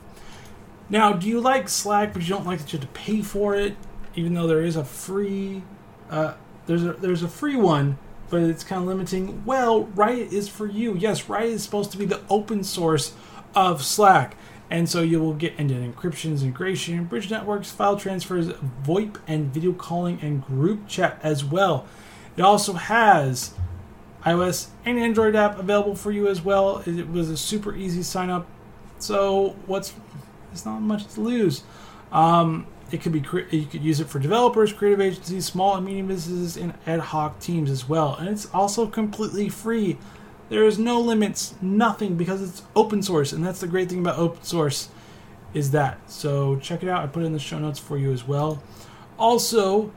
Now, 0.88 1.12
do 1.12 1.26
you 1.26 1.40
like 1.40 1.68
Slack, 1.68 2.12
but 2.12 2.22
you 2.22 2.28
don't 2.28 2.46
like 2.46 2.60
that 2.60 2.72
you 2.72 2.78
have 2.78 2.88
to 2.88 2.94
pay 2.98 3.22
for 3.22 3.56
it? 3.56 3.76
even 4.16 4.34
though 4.34 4.46
there 4.46 4.62
is 4.62 4.76
a 4.76 4.84
free 4.84 5.62
uh, 6.10 6.34
there's 6.66 6.84
a 6.84 6.94
there's 6.94 7.22
a 7.22 7.28
free 7.28 7.56
one, 7.56 7.98
but 8.30 8.42
it's 8.42 8.64
kind 8.64 8.82
of 8.82 8.88
limiting. 8.88 9.44
Well, 9.44 9.84
Riot 9.84 10.32
is 10.32 10.48
for 10.48 10.66
you. 10.66 10.96
Yes, 10.96 11.28
Riot 11.28 11.50
is 11.50 11.62
supposed 11.62 11.92
to 11.92 11.98
be 11.98 12.06
the 12.06 12.22
open 12.28 12.64
source 12.64 13.14
of 13.54 13.84
Slack. 13.84 14.36
And 14.68 14.88
so 14.88 15.02
you 15.02 15.20
will 15.20 15.34
get 15.34 15.58
end-to-end 15.58 15.94
encryptions, 15.94 16.42
integration, 16.42 17.04
bridge 17.04 17.30
networks, 17.30 17.70
file 17.70 17.96
transfers, 17.96 18.48
VoIP, 18.84 19.18
and 19.26 19.52
video 19.52 19.72
calling 19.72 20.18
and 20.20 20.44
group 20.44 20.88
chat 20.88 21.20
as 21.22 21.44
well. 21.44 21.86
It 22.36 22.42
also 22.42 22.72
has 22.72 23.54
iOS 24.24 24.68
and 24.84 24.98
Android 24.98 25.36
app 25.36 25.58
available 25.58 25.94
for 25.94 26.10
you 26.10 26.26
as 26.26 26.42
well. 26.42 26.82
It 26.84 27.08
was 27.08 27.30
a 27.30 27.36
super 27.36 27.74
easy 27.76 28.02
sign 28.02 28.28
up. 28.28 28.46
So 28.98 29.54
what's 29.66 29.94
it's 30.52 30.64
not 30.64 30.80
much 30.80 31.06
to 31.14 31.20
lose. 31.20 31.62
Um, 32.10 32.66
it 32.90 33.02
could 33.02 33.12
be 33.12 33.22
you 33.50 33.66
could 33.66 33.82
use 33.82 34.00
it 34.00 34.08
for 34.08 34.18
developers, 34.18 34.72
creative 34.72 35.00
agencies, 35.00 35.44
small 35.44 35.76
and 35.76 35.84
medium 35.84 36.06
businesses, 36.06 36.56
and 36.56 36.72
ad 36.86 37.00
hoc 37.00 37.38
teams 37.40 37.70
as 37.70 37.88
well. 37.88 38.14
And 38.14 38.28
it's 38.28 38.46
also 38.54 38.86
completely 38.86 39.48
free. 39.48 39.98
There 40.48 40.64
is 40.64 40.78
no 40.78 41.00
limits, 41.00 41.54
nothing 41.60 42.16
because 42.16 42.42
it's 42.42 42.62
open 42.74 43.02
source, 43.02 43.32
and 43.32 43.44
that's 43.44 43.60
the 43.60 43.66
great 43.66 43.88
thing 43.88 44.00
about 44.00 44.18
open 44.18 44.42
source 44.42 44.88
is 45.54 45.72
that. 45.72 45.98
So 46.10 46.56
check 46.56 46.82
it 46.82 46.88
out. 46.88 47.02
I 47.02 47.06
put 47.06 47.22
it 47.22 47.26
in 47.26 47.32
the 47.32 47.38
show 47.38 47.58
notes 47.58 47.78
for 47.78 47.98
you 47.98 48.12
as 48.12 48.26
well. 48.26 48.62
Also, 49.18 49.92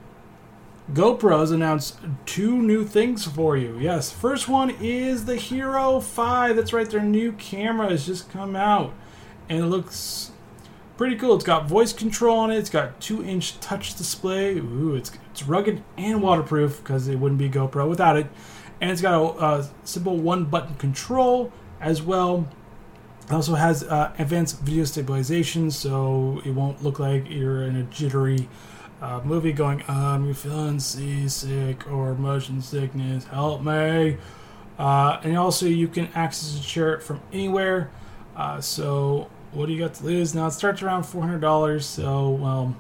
GoPro's 0.94 1.52
announced 1.52 2.00
two 2.26 2.58
new 2.62 2.84
things 2.84 3.26
for 3.26 3.56
you. 3.56 3.78
Yes, 3.78 4.12
first 4.12 4.48
one 4.48 4.72
is 4.82 5.26
the 5.26 5.36
Hero 5.36 6.00
5. 6.00 6.56
That's 6.56 6.74
right, 6.74 6.90
their 6.90 7.04
new 7.04 7.34
camera 7.34 7.90
has 7.90 8.06
just 8.06 8.32
come 8.32 8.56
out. 8.56 8.94
And 9.50 9.60
it 9.60 9.68
looks 9.68 10.32
pretty 10.98 11.16
cool. 11.16 11.36
It's 11.36 11.46
got 11.46 11.68
voice 11.68 11.94
control 11.94 12.40
on 12.40 12.52
it. 12.52 12.58
It's 12.58 12.70
got 12.70 13.00
two 13.00 13.24
inch 13.24 13.60
touch 13.60 13.96
display. 13.96 14.58
Ooh, 14.58 14.96
it's 14.96 15.12
it's 15.32 15.44
rugged 15.44 15.84
and 15.98 16.22
waterproof 16.22 16.80
because 16.80 17.08
it 17.08 17.18
wouldn't 17.18 17.40
be 17.40 17.50
GoPro 17.50 17.88
without 17.88 18.18
it. 18.18 18.28
And 18.82 18.90
it's 18.92 19.02
got 19.02 19.14
a, 19.14 19.44
a 19.44 19.70
simple 19.84 20.18
one 20.18 20.46
button 20.46 20.76
control 20.76 21.52
as 21.82 22.02
well. 22.02 22.48
It 23.26 23.34
also 23.34 23.56
has 23.56 23.84
uh, 23.84 24.12
advanced 24.18 24.62
video 24.62 24.86
stabilization, 24.86 25.70
so 25.70 26.42
it 26.46 26.52
won't 26.52 26.82
look 26.82 26.98
like 26.98 27.30
you're 27.30 27.64
in 27.64 27.76
a 27.76 27.84
jittery 27.84 28.48
uh, 29.02 29.22
movie 29.24 29.54
going, 29.54 29.84
um, 29.88 30.26
you're 30.26 30.34
feeling 30.34 30.80
seasick 30.80 31.90
or 31.92 32.16
motion 32.16 32.62
sickness, 32.62 33.26
help 33.26 33.62
me. 33.62 34.18
Uh, 34.78 35.20
and 35.24 35.38
also, 35.38 35.66
you 35.66 35.88
can 35.88 36.08
access 36.16 36.56
and 36.56 36.64
share 36.64 36.94
it 36.94 37.04
from 37.04 37.22
anywhere. 37.34 37.92
Uh, 38.36 38.62
so 38.62 39.30
what 39.52 39.66
do 39.66 39.74
you 39.74 39.80
got 39.80 39.94
to 39.96 40.06
lose? 40.06 40.34
Now 40.34 40.48
it 40.48 40.52
starts 40.52 40.82
around 40.82 41.04
four 41.04 41.22
hundred 41.22 41.42
dollars. 41.42 41.86
So, 41.86 42.30
well, 42.30 42.76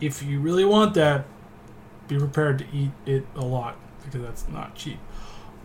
if 0.00 0.22
you 0.22 0.40
really 0.40 0.64
want 0.64 0.94
that, 0.94 1.24
be 2.08 2.18
prepared 2.18 2.58
to 2.58 2.66
eat 2.72 2.90
it 3.06 3.24
a 3.36 3.44
lot 3.44 3.76
because 4.14 4.26
that's 4.26 4.48
not 4.48 4.74
cheap. 4.74 4.98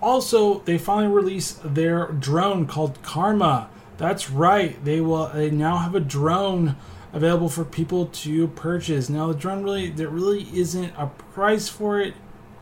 Also, 0.02 0.60
they 0.60 0.78
finally 0.78 1.14
released 1.14 1.76
their 1.76 2.08
drone 2.08 2.66
called 2.66 3.02
Karma. 3.02 3.70
That's 3.98 4.30
right. 4.30 4.84
They 4.84 5.02
will. 5.02 5.28
They 5.28 5.52
now 5.52 5.78
have 5.78 5.96
a 5.96 6.00
drone 6.00 6.76
available 7.12 7.50
for 7.50 7.66
people 7.66 8.08
to 8.08 8.48
purchase. 8.50 9.10
Now 9.10 9.28
the 9.28 9.34
drone 9.34 9.64
really 9.64 9.90
there 9.90 10.10
really 10.10 10.48
isn't 10.54 10.94
a 10.98 11.08
price 11.08 11.68
for 11.68 12.00
it 12.00 12.14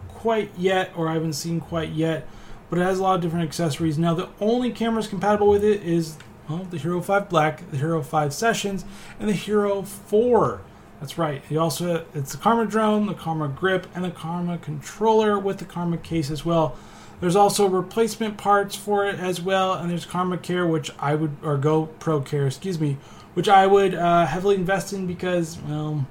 quite 0.10 0.52
yet, 0.58 0.92
or 0.96 1.08
I 1.08 1.14
haven't 1.14 1.34
seen 1.34 1.60
quite 1.60 1.90
yet, 1.90 2.28
but 2.70 2.80
it 2.80 2.84
has 2.84 3.00
a 3.00 3.04
lot 3.04 3.16
of 3.16 3.22
different 3.22 3.46
accessories. 3.46 3.98
Now 3.98 4.14
the 4.14 4.30
only 4.40 4.72
cameras 4.72 5.08
compatible 5.08 5.48
with 5.48 5.64
it 5.64 5.84
is 5.84 6.18
well, 6.50 6.64
the 6.64 6.78
Hero 6.78 7.02
5 7.02 7.30
Black, 7.30 7.70
the 7.72 7.78
Hero 7.78 8.02
5 8.02 8.34
Sessions, 8.34 8.86
and 9.20 9.28
the 9.28 9.34
Hero 9.34 9.82
4. 9.82 10.62
That's 11.00 11.18
right. 11.18 11.44
You 11.50 11.60
also 11.60 12.06
it's 12.14 12.32
the 12.32 12.38
Karma 12.38 12.66
drone, 12.66 13.06
the 13.06 13.14
Karma 13.14 13.48
grip, 13.48 13.88
and 13.94 14.04
the 14.04 14.12
Karma 14.12 14.58
controller 14.58 15.38
with 15.38 15.60
the 15.60 15.66
Karma 15.66 15.98
case 15.98 16.32
as 16.32 16.44
well. 16.44 16.76
There's 17.20 17.36
also 17.36 17.68
replacement 17.68 18.38
parts 18.38 18.76
for 18.76 19.08
it 19.08 19.20
as 19.20 19.42
well, 19.42 19.74
and 19.74 19.90
there's 19.90 20.06
Karma 20.06 20.38
Care, 20.38 20.68
which 20.68 20.92
I 21.00 21.16
would 21.16 21.36
or 21.42 21.58
GoPro 21.58 22.24
Care, 22.24 22.46
excuse 22.46 22.80
me, 22.80 22.98
which 23.34 23.50
I 23.50 23.66
would 23.66 23.96
uh, 23.96 24.26
heavily 24.28 24.56
invest 24.56 24.94
in 24.94 25.08
because, 25.08 25.58
well, 25.68 26.06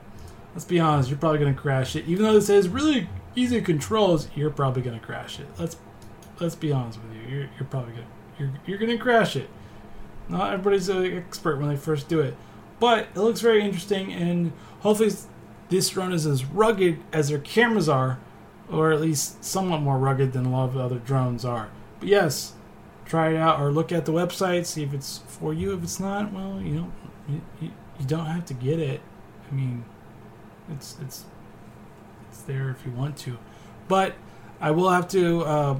let's 0.55 0.64
be 0.64 0.81
honest, 0.81 1.09
you're 1.09 1.18
probably 1.18 1.38
to 1.44 1.61
crash 1.61 1.94
it. 1.94 2.07
Even 2.07 2.25
though 2.25 2.33
this 2.33 2.51
is 2.51 2.68
really 2.68 3.09
easy 3.37 3.61
controls, 3.61 4.29
you're 4.35 4.51
probably 4.51 4.83
to 4.83 5.05
crash 5.05 5.38
it. 5.38 5.46
Let's 5.59 5.77
let's 6.40 6.55
be 6.55 6.72
honest 6.72 6.99
with 7.03 7.14
you. 7.14 7.37
You're, 7.37 7.49
you're 7.59 7.68
probably 7.70 7.92
gonna 7.92 8.07
you're 8.38 8.53
you're 8.66 8.79
to 8.79 8.99
crash 8.99 9.37
it. 9.37 9.49
Not 10.29 10.53
everybody's 10.53 10.88
an 10.88 11.16
expert 11.16 11.59
when 11.59 11.68
they 11.68 11.77
first 11.77 12.09
do 12.09 12.20
it, 12.20 12.37
but 12.81 13.07
it 13.14 13.18
looks 13.18 13.40
very 13.40 13.62
interesting, 13.62 14.12
and 14.12 14.53
hopefully 14.87 15.12
this 15.68 15.88
drone 15.88 16.12
is 16.12 16.27
as 16.27 16.44
rugged 16.44 17.03
as 17.12 17.29
their 17.29 17.40
cameras 17.40 17.88
are, 17.88 18.20
or 18.70 18.92
at 18.92 19.01
least 19.01 19.44
somewhat 19.44 19.81
more 19.83 19.99
rugged 19.99 20.33
than 20.33 20.46
a 20.46 20.51
lot 20.51 20.68
of 20.68 20.77
other 20.77 21.01
drones 21.01 21.44
are. 21.44 21.70
But 21.99 22.09
yes, 22.09 22.53
try 23.05 23.31
it 23.31 23.37
out 23.37 23.61
or 23.61 23.72
look 23.72 23.90
at 23.90 24.05
the 24.05 24.12
website, 24.12 24.64
see 24.64 24.85
if 24.85 24.94
it's 24.94 25.22
for 25.27 25.53
you. 25.53 25.75
If 25.75 25.83
it's 25.83 25.99
not, 25.99 26.33
well, 26.33 26.61
you 26.61 26.75
know, 26.75 26.92
you, 27.29 27.40
you, 27.61 28.07
don't 28.07 28.27
have 28.27 28.44
to 28.46 28.55
get 28.55 28.79
it. 28.79 29.01
I 29.51 29.55
mean, 29.55 29.85
it's 30.70 30.96
it's 31.03 31.25
it's 32.31 32.42
there 32.42 32.70
if 32.70 32.87
you 32.87 32.92
want 32.92 33.16
to, 33.18 33.38
but 33.88 34.14
I 34.61 34.70
will 34.70 34.90
have 34.90 35.09
to 35.09 35.42
uh, 35.42 35.77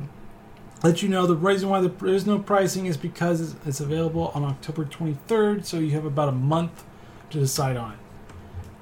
let 0.83 1.01
you 1.01 1.09
know 1.09 1.29
the 1.29 1.37
reason 1.37 1.69
why 1.69 1.81
there 1.81 2.09
is 2.09 2.27
no 2.27 2.41
pricing 2.41 2.87
is 2.87 2.97
because 2.97 3.55
it's 3.65 3.79
available 3.79 4.33
on 4.35 4.45
October 4.45 4.85
23rd, 4.85 5.65
so 5.65 5.79
you 5.79 5.93
have 5.93 6.05
about 6.05 6.29
a 6.29 6.33
month 6.33 6.85
to 7.31 7.39
decide 7.39 7.77
on 7.77 7.93
it. 7.93 7.99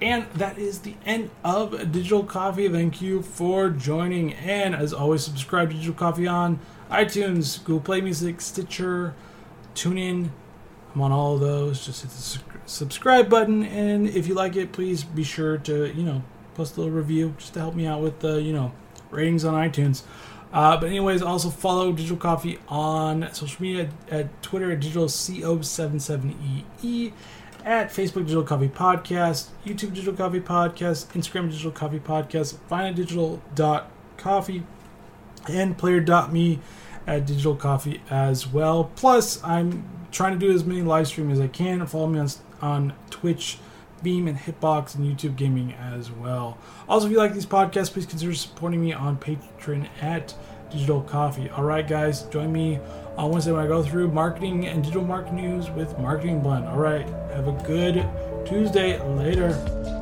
And 0.00 0.26
that 0.34 0.58
is 0.58 0.80
the 0.80 0.94
end 1.06 1.30
of 1.44 1.92
Digital 1.92 2.24
Coffee. 2.24 2.68
Thank 2.68 3.00
you 3.00 3.22
for 3.22 3.70
joining. 3.70 4.34
And 4.34 4.74
as 4.74 4.92
always, 4.92 5.24
subscribe 5.24 5.70
to 5.70 5.74
Digital 5.74 5.94
Coffee 5.94 6.26
on 6.26 6.58
iTunes, 6.90 7.62
Google 7.64 7.80
Play 7.80 8.00
Music, 8.00 8.40
Stitcher, 8.40 9.14
TuneIn. 9.74 10.30
I'm 10.94 11.00
on 11.00 11.12
all 11.12 11.34
of 11.34 11.40
those. 11.40 11.86
Just 11.86 12.02
hit 12.02 12.10
the 12.10 12.56
subscribe 12.66 13.30
button. 13.30 13.64
And 13.64 14.08
if 14.08 14.26
you 14.26 14.34
like 14.34 14.56
it, 14.56 14.72
please 14.72 15.04
be 15.04 15.24
sure 15.24 15.58
to, 15.58 15.94
you 15.94 16.02
know, 16.02 16.22
post 16.54 16.76
a 16.76 16.80
little 16.80 16.94
review 16.94 17.34
just 17.38 17.54
to 17.54 17.60
help 17.60 17.74
me 17.74 17.86
out 17.86 18.00
with 18.00 18.20
the, 18.20 18.42
you 18.42 18.52
know, 18.52 18.72
ratings 19.10 19.44
on 19.44 19.54
iTunes. 19.54 20.02
Uh, 20.52 20.76
but 20.76 20.86
anyways, 20.86 21.20
also 21.20 21.50
follow 21.50 21.90
Digital 21.90 22.16
Coffee 22.16 22.58
on 22.68 23.28
social 23.32 23.60
media 23.60 23.88
at 24.08 24.40
Twitter 24.40 24.70
at 24.70 24.80
Digital 24.80 25.06
CO77EE 25.06 27.12
at 27.64 27.88
Facebook 27.88 28.22
Digital 28.22 28.42
Coffee 28.42 28.68
Podcast, 28.68 29.48
YouTube 29.64 29.94
Digital 29.94 30.14
Coffee 30.14 30.40
Podcast, 30.40 31.06
Instagram 31.08 31.50
Digital 31.50 31.70
Coffee 31.70 31.98
Podcast, 31.98 32.56
FinalDigital.coffee, 32.70 34.62
and 35.48 35.78
Player.me 35.78 36.60
at 37.06 37.26
Digital 37.26 37.56
Coffee 37.56 38.02
as 38.10 38.46
well. 38.46 38.90
Plus, 38.96 39.42
I'm 39.42 39.84
trying 40.12 40.38
to 40.38 40.46
do 40.46 40.52
as 40.52 40.64
many 40.64 40.82
live 40.82 41.06
streams 41.06 41.34
as 41.34 41.40
I 41.40 41.48
can. 41.48 41.84
Follow 41.86 42.08
me 42.08 42.18
on, 42.18 42.28
on 42.60 42.92
Twitch, 43.10 43.58
Beam, 44.02 44.28
and 44.28 44.38
Hitbox, 44.38 44.94
and 44.94 45.04
YouTube 45.04 45.36
Gaming 45.36 45.72
as 45.72 46.10
well. 46.10 46.58
Also, 46.88 47.06
if 47.06 47.12
you 47.12 47.18
like 47.18 47.32
these 47.32 47.46
podcasts, 47.46 47.92
please 47.92 48.06
consider 48.06 48.34
supporting 48.34 48.82
me 48.82 48.92
on 48.92 49.16
Patreon 49.16 49.88
at 50.02 50.34
Digital 50.74 51.02
Coffee. 51.02 51.48
All 51.50 51.64
right, 51.64 51.86
guys, 51.86 52.22
join 52.24 52.52
me 52.52 52.80
on 53.16 53.30
Wednesday 53.30 53.52
when 53.52 53.64
I 53.64 53.68
go 53.68 53.82
through 53.82 54.08
marketing 54.08 54.66
and 54.66 54.82
digital 54.82 55.04
marketing 55.04 55.36
news 55.36 55.70
with 55.70 55.96
Marketing 55.98 56.40
Blend. 56.40 56.66
All 56.66 56.78
right, 56.78 57.08
have 57.32 57.46
a 57.46 57.52
good 57.64 58.04
Tuesday. 58.44 59.00
Later. 59.00 59.93